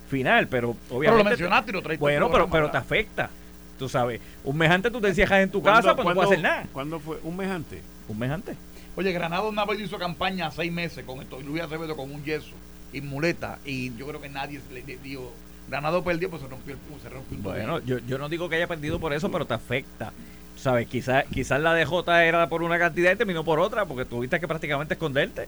final, 0.09 0.47
pero 0.47 0.75
obviamente. 0.89 1.05
Pero 1.05 1.17
lo 1.17 1.23
mencionaste 1.23 1.71
y 1.71 1.73
lo 1.73 1.81
traiste 1.81 2.01
Bueno, 2.01 2.31
pero, 2.31 2.49
pero 2.49 2.71
te 2.71 2.77
afecta. 2.77 3.29
Tú 3.77 3.89
sabes, 3.89 4.21
un 4.43 4.57
mes 4.57 4.69
antes 4.69 4.91
tú 4.91 5.01
te 5.01 5.09
encierras 5.09 5.41
en 5.41 5.49
tu 5.49 5.61
casa, 5.61 5.95
pues 5.95 6.07
no 6.07 6.13
puedes 6.13 6.31
hacer 6.31 6.43
nada. 6.43 6.65
¿Cuándo 6.71 6.99
fue? 6.99 7.19
¿Un 7.23 7.35
mes 7.35 7.49
antes? 7.49 7.81
Un 8.07 8.19
mes 8.19 8.31
antes. 8.31 8.55
Oye, 8.95 9.11
Granado 9.11 9.49
una 9.49 9.65
vez 9.65 9.79
hizo 9.79 9.97
campaña 9.97 10.51
seis 10.51 10.71
meses 10.71 11.03
con 11.03 11.19
esto, 11.19 11.39
y 11.39 11.43
Luis 11.43 11.63
Acevedo 11.63 11.95
con 11.95 12.11
un 12.11 12.23
yeso 12.23 12.53
y 12.91 13.01
muleta, 13.01 13.57
y 13.65 13.95
yo 13.97 14.07
creo 14.07 14.21
que 14.21 14.29
nadie 14.29 14.61
le 14.71 14.83
dio 14.97 15.31
Granado 15.67 16.03
perdió, 16.03 16.29
pues 16.29 16.41
se 16.41 16.47
rompió 16.47 16.73
el, 16.73 17.01
se 17.01 17.09
rompió 17.09 17.37
Bueno, 17.39 17.79
yo, 17.79 17.99
yo 17.99 18.17
no 18.17 18.29
digo 18.29 18.49
que 18.49 18.57
haya 18.57 18.67
perdido 18.67 18.99
por 18.99 19.13
eso, 19.13 19.31
pero 19.31 19.45
te 19.45 19.53
afecta. 19.53 20.11
¿Sabes? 20.55 20.87
Quizás 20.87 21.25
quizás 21.33 21.59
la 21.59 21.73
DJ 21.73 22.27
era 22.27 22.47
por 22.47 22.61
una 22.61 22.77
cantidad 22.77 23.11
y 23.11 23.15
terminó 23.15 23.43
por 23.43 23.59
otra, 23.59 23.85
porque 23.85 24.05
tuviste 24.05 24.39
que 24.39 24.47
prácticamente 24.47 24.93
esconderte. 24.93 25.47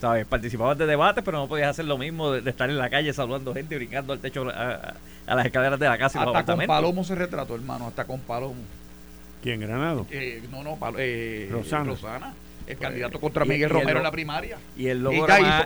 ¿Sabes? 0.00 0.26
Participabas 0.26 0.76
de 0.76 0.86
debates, 0.86 1.24
pero 1.24 1.38
no 1.38 1.48
podías 1.48 1.70
hacer 1.70 1.86
lo 1.86 1.96
mismo 1.96 2.30
de, 2.30 2.48
estar 2.48 2.68
en 2.68 2.78
la 2.78 2.90
calle 2.90 3.12
saludando 3.12 3.54
gente 3.54 3.74
y 3.74 3.78
brincando 3.78 4.12
al 4.12 4.18
techo, 4.18 4.46
a, 4.48 4.94
las 5.26 5.46
escaleras 5.46 5.80
de 5.80 5.88
la 5.88 5.96
casa 5.96 6.18
y 6.22 6.28
Hasta 6.36 6.54
con 6.54 6.66
Palomo 6.66 7.02
se 7.02 7.14
retrató, 7.14 7.54
hermano, 7.54 7.88
hasta 7.88 8.04
con 8.04 8.20
Palomo. 8.20 8.60
¿Quién, 9.42 9.60
Granado? 9.60 10.06
Eh, 10.10 10.42
no, 10.50 10.62
no, 10.62 10.78
eh, 10.98 11.48
Rosana. 11.50 11.84
Rosana 11.84 12.34
el 12.66 12.76
candidato 12.78 13.20
contra 13.20 13.44
Miguel 13.44 13.70
Romero 13.70 13.98
en 13.98 14.02
la 14.02 14.10
primaria. 14.10 14.58
Y 14.76 14.88
el 14.88 15.06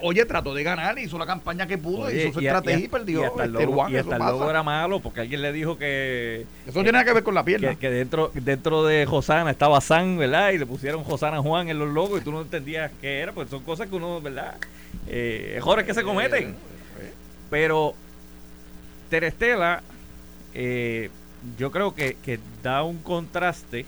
oye, 0.03 0.25
trató 0.27 0.55
de 0.55 0.63
ganar, 0.63 0.99
hizo 0.99 1.19
la 1.19 1.27
campaña 1.27 1.67
que 1.67 1.79
pudo, 1.79 2.11
hizo 2.11 2.33
su 2.33 2.41
estrategia 2.41 2.85
y, 2.85 2.89
perdió. 2.89 3.23
Y 3.23 3.25
hasta 3.25 3.45
el 3.45 3.57
este 3.57 4.19
logo, 4.19 4.51
era 4.51 4.63
malo 4.63 5.01
porque 5.01 5.21
alguien 5.21 5.43
le 5.43 5.53
dijo 5.53 5.79
que. 5.79 6.47
Eso 6.67 6.75
tiene 6.75 6.93
nada 6.93 7.05
que 7.05 7.15
ver 7.15 7.23
con 7.23 7.35
la 7.35 7.45
pierna. 7.45 7.75
Que, 7.77 7.91
dentro, 7.91 8.31
dentro 8.35 8.85
de 8.85 9.07
Josana 9.07 9.51
estaba 9.51 9.81
San, 9.81 10.19
¿verdad? 10.19 10.51
Y 10.51 10.59
le 10.59 10.67
pusieron 10.67 11.03
Josana 11.03 11.41
Juan 11.41 11.69
en 11.69 11.79
los 11.79 11.89
logos 11.89 12.21
y 12.21 12.25
tú 12.25 12.33
no 12.33 12.43
entendías 12.43 12.91
qué 13.01 13.21
era, 13.21 13.33
pues 13.33 13.49
son 13.49 13.63
cosas 13.63 13.89
que 13.89 13.97
uno, 13.97 14.21
¿verdad? 14.21 14.57
Eh, 15.09 15.55
errores 15.57 15.87
que 15.87 15.95
se 15.95 16.03
cometen. 16.03 16.55
Pero 17.49 17.95
Terestela, 19.09 19.83
eh, 20.55 21.11
yo 21.59 21.71
creo 21.71 21.95
que, 21.95 22.17
que 22.23 22.39
da 22.63 22.83
un 22.83 22.99
contraste 22.99 23.87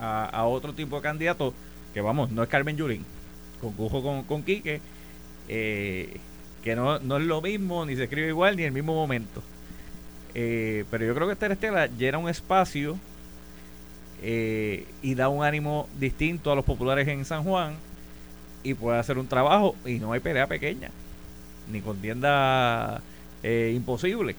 a, 0.00 0.24
a 0.24 0.44
otro 0.46 0.72
tipo 0.72 0.96
de 0.96 1.02
candidato 1.02 1.54
que 1.94 2.00
vamos, 2.00 2.32
no 2.32 2.42
es 2.42 2.48
Carmen 2.48 2.76
Yulín, 2.76 3.04
concujo 3.60 4.02
con, 4.02 4.24
con 4.24 4.42
Quique, 4.42 4.80
eh, 5.48 6.16
que 6.62 6.74
no, 6.74 6.98
no, 6.98 7.18
es 7.18 7.22
lo 7.22 7.40
mismo, 7.40 7.86
ni 7.86 7.94
se 7.94 8.04
escribe 8.04 8.28
igual, 8.28 8.56
ni 8.56 8.62
en 8.62 8.68
el 8.68 8.72
mismo 8.72 8.94
momento. 8.94 9.42
Eh, 10.34 10.84
pero 10.90 11.06
yo 11.06 11.14
creo 11.14 11.28
que 11.28 11.34
Esther 11.34 11.52
Estela 11.52 11.86
llena 11.86 12.18
un 12.18 12.28
espacio 12.28 12.98
eh, 14.22 14.86
y 15.02 15.14
da 15.14 15.28
un 15.28 15.44
ánimo 15.44 15.88
distinto 16.00 16.50
a 16.50 16.56
los 16.56 16.64
populares 16.64 17.06
en 17.06 17.24
San 17.24 17.44
Juan 17.44 17.76
y 18.64 18.74
puede 18.74 18.98
hacer 18.98 19.16
un 19.16 19.28
trabajo 19.28 19.76
y 19.86 20.00
no 20.00 20.12
hay 20.12 20.20
pelea 20.20 20.48
pequeña, 20.48 20.90
ni 21.70 21.80
contienda 21.80 23.00
imposible. 23.44 24.34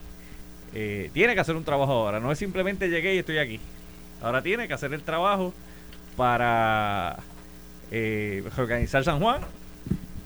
tiene 0.74 1.36
que 1.36 1.40
hacer 1.40 1.56
un 1.56 1.64
trabajo 1.64 1.94
ahora, 1.94 2.20
no 2.20 2.32
es 2.32 2.40
simplemente 2.40 2.90
llegué 2.90 3.16
y 3.16 3.20
estoy 3.20 3.38
aquí. 3.38 3.60
Ahora 4.22 4.42
tiene 4.42 4.68
que 4.68 4.74
hacer 4.74 4.92
el 4.94 5.04
trabajo 5.04 5.54
para 6.18 7.20
eh, 7.92 8.44
organizar 8.58 9.04
San 9.04 9.20
Juan, 9.20 9.42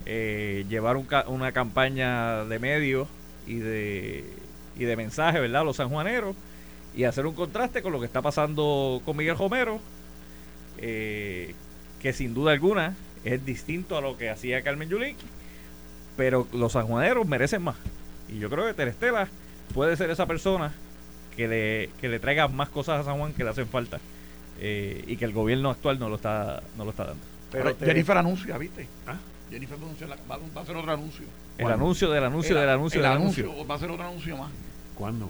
eh, 0.06 0.66
llevar 0.70 0.98
una 0.98 1.52
campaña 1.52 2.46
de 2.46 2.60
medios 2.60 3.08
y 3.48 3.56
de, 3.56 4.26
y 4.78 4.86
de 4.86 4.96
mensaje, 4.96 5.40
¿verdad?, 5.40 5.62
a 5.62 5.66
los 5.66 5.78
sanjuaneros 5.78 6.36
y 6.96 7.04
hacer 7.04 7.26
un 7.26 7.36
contraste 7.36 7.82
con 7.82 7.92
lo 7.92 8.00
que 8.00 8.06
está 8.06 8.22
pasando 8.22 9.02
con 9.06 9.16
Miguel 9.16 9.38
Romero, 9.38 9.80
eh, 10.78 11.54
que 12.02 12.14
sin 12.14 12.34
duda 12.34 12.52
alguna 12.52 12.96
es 13.24 13.46
distinto 13.46 13.98
a 13.98 14.02
lo 14.02 14.18
que 14.18 14.30
hacía 14.30 14.64
Carmen 14.64 14.90
Yulín, 14.90 15.16
pero 16.18 16.48
los 16.54 16.74
sanjuaneros 16.74 17.28
merecen 17.28 17.62
más. 17.62 17.76
Y 18.30 18.40
yo 18.40 18.50
creo 18.50 18.66
que 18.66 18.74
Terestela 18.74 19.28
puede 19.74 19.98
ser 19.98 20.10
esa 20.10 20.26
persona 20.26 20.74
que 21.36 21.48
le, 21.48 21.90
que 22.02 22.10
le 22.10 22.20
traiga 22.20 22.48
más 22.48 22.70
cosas 22.70 23.02
a 23.02 23.04
San 23.04 23.18
Juan 23.18 23.34
que 23.34 23.44
le 23.44 23.50
hacen 23.50 23.68
falta 23.68 24.00
eh, 24.60 25.04
y 25.08 25.16
que 25.18 25.26
el 25.26 25.34
gobierno 25.34 25.70
actual 25.70 26.00
no 26.00 26.10
lo 26.10 26.16
está, 26.16 26.62
no 26.78 26.86
lo 26.86 26.92
está 26.92 27.06
dando. 27.06 27.39
Pero 27.52 27.76
Jennifer 27.78 28.18
anuncia, 28.18 28.58
¿viste? 28.58 28.88
¿Ah? 29.08 29.18
Jennifer 29.50 29.78
anuncia, 29.78 30.08
va, 30.08 30.40
a 30.56 30.62
hacer 30.62 30.76
otro 30.76 30.92
anuncio. 30.92 31.26
El 31.58 31.68
anuncio 31.68 32.10
del 32.12 32.24
anuncio 32.24 32.56
del 32.58 32.70
anuncio 32.70 33.02
del 33.02 33.12
anuncio. 33.12 33.68
Va 33.68 33.74
a 33.74 33.78
hacer 33.78 33.92
otro 33.92 34.06
anuncio 34.06 34.38
más. 34.38 34.52
¿Cuándo? 34.96 35.30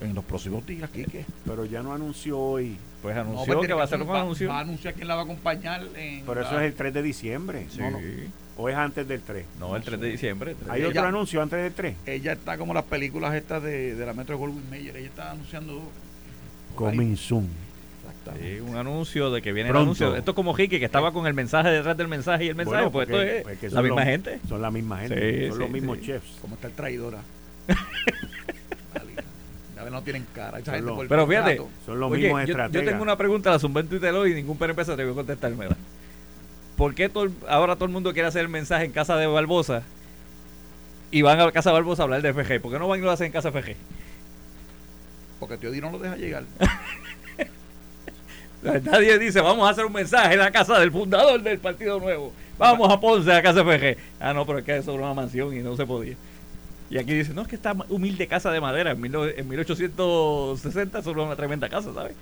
En 0.00 0.14
los 0.14 0.24
próximos 0.24 0.66
días, 0.66 0.90
Quique. 0.90 1.24
Pero 1.46 1.64
ya 1.64 1.82
no 1.82 1.94
anunció 1.94 2.38
hoy. 2.38 2.76
Pues 3.00 3.16
anunció 3.16 3.60
que 3.60 3.72
va 3.72 3.82
a 3.82 3.84
hacer 3.84 4.02
un 4.02 4.14
anuncio. 4.14 4.48
Va 4.48 4.58
a 4.58 4.60
anunciar 4.60 4.92
quién 4.94 5.08
la 5.08 5.14
va 5.14 5.22
a 5.22 5.24
acompañar. 5.24 5.82
En 5.96 6.24
Pero 6.26 6.42
eso 6.42 6.60
es 6.60 6.66
el 6.66 6.74
3 6.74 6.92
de 6.92 7.02
diciembre. 7.02 7.66
Sí. 7.70 7.80
¿O 8.58 8.68
es 8.68 8.76
antes 8.76 9.08
del 9.08 9.22
3? 9.22 9.46
No, 9.58 9.74
el 9.74 9.82
3 9.82 9.98
de 9.98 10.08
diciembre. 10.08 10.56
¿Hay 10.68 10.82
otro 10.82 11.02
anuncio 11.02 11.40
antes 11.40 11.62
del 11.62 11.72
3? 11.72 11.96
Ella 12.04 12.32
está 12.32 12.58
como 12.58 12.74
las 12.74 12.84
películas 12.84 13.34
estas 13.34 13.62
de, 13.62 13.94
de 13.94 14.06
la 14.06 14.12
Metro 14.12 14.36
Goldwyn 14.36 14.68
Mayer. 14.68 14.96
Ella 14.96 15.08
está 15.08 15.30
anunciando. 15.30 15.82
Coming 16.74 17.16
soon 17.16 17.65
un 18.68 18.76
anuncio 18.76 19.30
de 19.30 19.42
que 19.42 19.52
viene 19.52 19.70
el 19.70 19.76
anuncio. 19.76 20.16
Esto 20.16 20.30
es 20.32 20.34
como 20.34 20.54
Ricky, 20.54 20.78
que 20.78 20.84
estaba 20.84 21.12
con 21.12 21.26
el 21.26 21.34
mensaje 21.34 21.70
detrás 21.70 21.96
del 21.96 22.08
mensaje 22.08 22.44
y 22.44 22.48
el 22.48 22.54
mensaje, 22.54 22.90
pues 22.90 23.08
esto 23.08 23.22
es 23.22 23.42
pues 23.42 23.72
la 23.72 23.82
misma 23.82 24.04
gente. 24.04 24.40
Son 24.48 24.62
la 24.62 24.70
misma 24.70 24.98
gente, 25.00 25.48
son 25.50 25.58
los 25.58 25.70
mismos 25.70 26.00
chefs. 26.00 26.38
Como 26.40 26.54
está 26.54 26.68
el 26.68 26.74
traidora. 26.74 27.18
no 29.90 30.02
tienen 30.02 30.26
cara. 30.34 30.58
pero 31.08 31.26
fíjate, 31.26 31.60
son 31.84 32.00
los 32.00 32.10
mismos 32.10 32.46
yo, 32.46 32.68
yo, 32.68 32.84
tengo 32.84 33.02
una 33.02 33.16
pregunta, 33.16 33.50
la 33.50 33.58
zumbé 33.58 33.80
en 33.80 33.88
Twitter 33.88 34.12
hoy 34.14 34.32
y 34.32 34.34
ningún 34.34 34.56
PNP 34.56 34.84
se 34.84 34.96
te 34.96 35.04
voy 35.04 35.12
a 35.12 35.14
contestármela. 35.14 35.76
¿Por 36.76 36.94
qué 36.94 37.10
ahora 37.48 37.74
todo 37.74 37.86
el 37.86 37.90
mundo 37.90 38.12
quiere 38.12 38.28
hacer 38.28 38.42
el 38.42 38.48
mensaje 38.48 38.84
en 38.84 38.92
casa 38.92 39.16
de 39.16 39.26
Barbosa 39.26 39.82
y 41.10 41.22
van 41.22 41.40
a 41.40 41.50
casa 41.52 41.70
de 41.70 41.74
Barbosa 41.74 42.02
a 42.02 42.04
hablar 42.04 42.22
de 42.22 42.32
FG? 42.32 42.60
¿Por 42.60 42.72
qué 42.72 42.78
no 42.78 42.88
van 42.88 43.00
y 43.00 43.02
lo 43.02 43.10
hacen 43.10 43.26
en 43.26 43.32
casa 43.32 43.50
de 43.50 43.62
FG? 43.62 43.76
Porque 45.40 45.56
Tío 45.56 45.70
Di 45.70 45.80
no 45.80 45.90
lo 45.90 45.98
deja 45.98 46.16
llegar. 46.16 46.44
Nadie 48.82 49.18
dice, 49.18 49.40
vamos 49.40 49.66
a 49.66 49.70
hacer 49.70 49.84
un 49.84 49.92
mensaje 49.92 50.34
en 50.34 50.40
la 50.40 50.50
casa 50.50 50.78
del 50.78 50.90
fundador 50.90 51.42
del 51.42 51.58
Partido 51.58 52.00
Nuevo. 52.00 52.32
Vamos 52.58 52.90
a 52.90 52.98
Ponce, 52.98 53.32
a 53.32 53.42
casa 53.42 53.62
FG. 53.62 53.96
Ah, 54.18 54.32
no, 54.32 54.46
pero 54.46 54.58
es 54.58 54.64
que 54.64 54.76
es 54.78 54.84
sobre 54.84 55.02
una 55.02 55.14
mansión 55.14 55.56
y 55.56 55.60
no 55.60 55.76
se 55.76 55.86
podía. 55.86 56.16
Y 56.88 56.98
aquí 56.98 57.14
dice, 57.14 57.34
no, 57.34 57.42
es 57.42 57.48
que 57.48 57.56
esta 57.56 57.76
humilde 57.88 58.26
casa 58.26 58.50
de 58.50 58.60
madera 58.60 58.92
en, 58.92 59.00
1860 59.00 61.02
sobre 61.02 61.22
una 61.22 61.36
tremenda 61.36 61.68
casa, 61.68 61.92
¿sabes? 61.92 62.14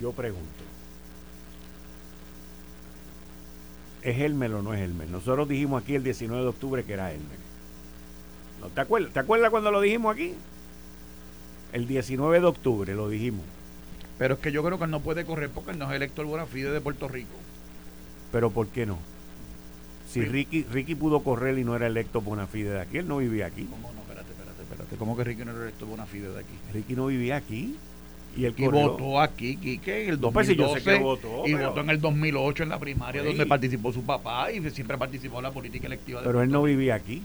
Yo 0.00 0.12
pregunto. 0.12 0.64
¿es 4.04 4.20
Elmer 4.20 4.52
o 4.52 4.62
no 4.62 4.74
es 4.74 4.82
Elmer? 4.82 5.08
Nosotros 5.08 5.48
dijimos 5.48 5.82
aquí 5.82 5.94
el 5.94 6.04
19 6.04 6.42
de 6.42 6.48
octubre 6.48 6.84
que 6.84 6.92
era 6.92 7.10
Elmer. 7.10 7.38
¿No 8.60 8.68
te 8.68 8.80
acuerdas? 8.80 9.12
¿Te 9.12 9.20
acuerdas 9.20 9.50
cuando 9.50 9.70
lo 9.70 9.80
dijimos 9.80 10.14
aquí? 10.14 10.34
El 11.72 11.86
19 11.86 12.40
de 12.40 12.46
octubre 12.46 12.94
lo 12.94 13.08
dijimos. 13.08 13.44
Pero 14.18 14.34
es 14.34 14.40
que 14.40 14.52
yo 14.52 14.62
creo 14.62 14.78
que 14.78 14.84
él 14.84 14.90
no 14.90 15.00
puede 15.00 15.24
correr 15.24 15.50
porque 15.50 15.72
él 15.72 15.78
no 15.78 15.88
es 15.90 15.96
elector 15.96 16.24
buena 16.26 16.46
fide 16.46 16.70
de 16.70 16.80
Puerto 16.80 17.08
Rico. 17.08 17.34
Pero 18.32 18.50
¿por 18.50 18.68
qué 18.68 18.86
no? 18.86 18.98
Si 20.08 20.20
Sí. 20.20 20.26
Ricky, 20.26 20.62
Ricky 20.70 20.94
pudo 20.94 21.20
correr 21.20 21.58
y 21.58 21.64
no 21.64 21.74
era 21.74 21.86
electo 21.88 22.20
bona 22.20 22.46
fide 22.46 22.70
de 22.70 22.80
aquí, 22.80 22.98
él 22.98 23.08
no 23.08 23.16
vivía 23.18 23.46
aquí. 23.46 23.64
¿Cómo 23.64 23.90
no? 23.92 24.00
Espérate, 24.02 24.30
espérate, 24.30 24.62
espérate. 24.62 24.96
¿Cómo 24.96 25.16
que 25.16 25.24
Ricky 25.24 25.44
no 25.44 25.50
es 25.52 25.58
elector 25.58 25.88
buena 25.88 26.06
fide 26.06 26.30
de 26.30 26.40
aquí? 26.40 26.54
Ricky 26.72 26.94
no 26.94 27.06
vivía 27.06 27.36
aquí. 27.36 27.76
Y 28.36 28.44
él 28.46 28.54
votó 28.58 29.20
aquí, 29.20 29.56
Quique, 29.56 30.04
en 30.04 30.10
el 30.10 30.20
No, 30.20 30.32
pues 30.32 30.48
2012. 30.48 30.56
yo 30.56 30.84
sé 30.92 30.98
que 30.98 31.02
votó, 31.04 31.42
y 31.46 31.54
pero- 31.54 31.68
votó 31.68 31.80
en 31.82 31.90
el 31.90 32.00
2008 32.00 32.62
en 32.64 32.68
la 32.68 32.80
primaria 32.80 33.22
Sí. 33.22 33.28
donde 33.28 33.46
participó 33.46 33.92
su 33.92 34.02
papá 34.02 34.50
y 34.50 34.60
siempre 34.70 34.98
participó 34.98 35.36
en 35.38 35.44
la 35.44 35.50
política 35.52 35.86
electiva 35.86 36.20
de 36.20 36.26
Pero 36.26 36.42
él 36.42 36.50
no 36.50 36.62
vivía 36.64 36.96
aquí. 36.96 37.22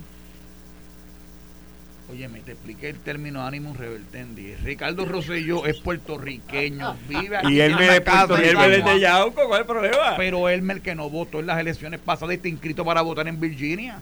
Oye, 2.12 2.28
me 2.28 2.40
te 2.40 2.54
expliqué 2.54 2.90
el 2.90 3.00
término 3.00 3.46
ánimo 3.46 3.74
revertendi. 3.74 4.56
Ricardo 4.56 5.06
Rosselló 5.06 5.66
es 5.68 5.80
puertorriqueño, 5.80 6.98
vive 7.08 7.38
aquí 7.38 7.54
Y 7.54 7.62
él 7.62 7.76
me 7.76 7.86
de 7.88 8.02
Puerto 8.02 8.36
San 8.36 8.44
Él 8.44 8.50
es 8.74 8.82
Juan. 8.82 8.96
de 8.96 9.00
Yauco, 9.00 9.48
¿cuál 9.48 9.52
es 9.54 9.60
el 9.60 9.66
problema? 9.66 10.18
Pero 10.18 10.50
él 10.50 10.70
el 10.70 10.82
que 10.82 10.96
no 10.96 11.10
votó 11.10 11.40
en 11.40 11.46
las 11.46 11.60
elecciones 11.60 12.00
pasadas 12.00 12.34
y 12.34 12.38
está 12.38 12.48
inscrito 12.48 12.84
para 12.84 13.02
votar 13.02 13.28
en 13.28 13.40
Virginia. 13.40 14.00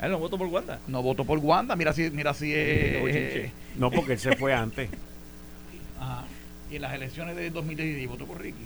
Él 0.00 0.10
no 0.10 0.18
votó 0.18 0.36
por 0.36 0.48
Wanda. 0.48 0.80
No 0.88 1.00
votó 1.00 1.24
por 1.24 1.38
Wanda. 1.38 1.76
Mira 1.76 1.92
si, 1.92 2.10
mira 2.10 2.34
si 2.34 2.46
Qué 2.50 3.44
es. 3.44 3.78
No, 3.78 3.88
porque 3.90 4.14
él 4.14 4.18
se 4.18 4.36
fue 4.36 4.52
antes. 4.52 4.90
Ajá. 6.00 6.24
Y 6.72 6.76
en 6.76 6.82
las 6.82 6.94
elecciones 6.94 7.36
de 7.36 7.50
2016 7.50 8.08
votó 8.08 8.24
por 8.24 8.40
Ricky. 8.40 8.64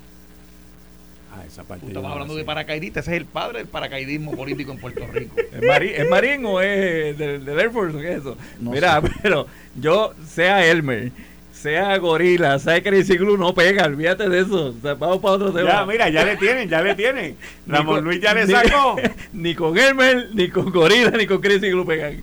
Ah, 1.39 1.45
esa 1.47 1.65
parte. 1.65 1.87
Tú 1.87 1.93
yo 1.93 1.99
estabas 1.99 2.03
no 2.05 2.09
la 2.09 2.13
hablando 2.15 2.37
de 2.37 2.45
paracaidista. 2.45 3.01
Ese 3.01 3.11
es 3.13 3.17
el 3.19 3.27
padre 3.27 3.59
del 3.59 3.67
paracaidismo 3.69 4.33
político 4.37 4.73
en 4.73 4.79
Puerto 4.79 5.07
Rico. 5.13 5.35
¿Es, 5.53 5.63
marín, 5.63 5.91
¿Es 5.95 6.09
marín 6.09 6.47
o 6.47 6.61
es 6.61 7.19
del, 7.19 7.45
del 7.45 7.59
Air 7.59 7.71
Force 7.71 7.97
o 7.97 8.01
qué 8.01 8.13
es 8.13 8.19
eso? 8.21 8.37
No 8.61 8.71
Mira, 8.71 9.01
sé. 9.03 9.09
pero 9.23 9.47
yo, 9.75 10.15
sea 10.27 10.65
Elmer, 10.67 11.13
sea 11.53 11.97
Gorila, 11.99 12.59
sea 12.59 12.83
Crazy 12.83 13.17
Glue, 13.17 13.37
no 13.37 13.55
pega, 13.55 13.85
olvídate 13.87 14.29
de 14.29 14.41
eso. 14.41 14.67
O 14.69 14.75
sea, 14.81 14.95
vamos 14.95 15.19
para 15.19 15.35
otro 15.35 15.53
tema. 15.53 15.69
Ya, 15.69 15.85
mira, 15.87 16.09
ya 16.09 16.25
le 16.25 16.37
tienen, 16.37 16.69
ya 16.69 16.81
le 16.83 16.95
tienen. 16.95 17.37
Ni 17.67 17.73
Ramón 17.73 17.97
con- 17.97 18.05
Luis 18.05 18.21
ya 18.21 18.33
le 18.35 18.47
ni- 18.47 18.53
sacó. 18.53 18.97
Ni 19.33 19.55
con 19.55 19.77
Elmer, 19.77 20.29
ni 20.33 20.49
con 20.49 20.71
Gorila, 20.71 21.11
ni 21.11 21.27
con 21.27 21.41
Crazy 21.41 21.69
Glue 21.71 21.85
pegan. 21.87 22.23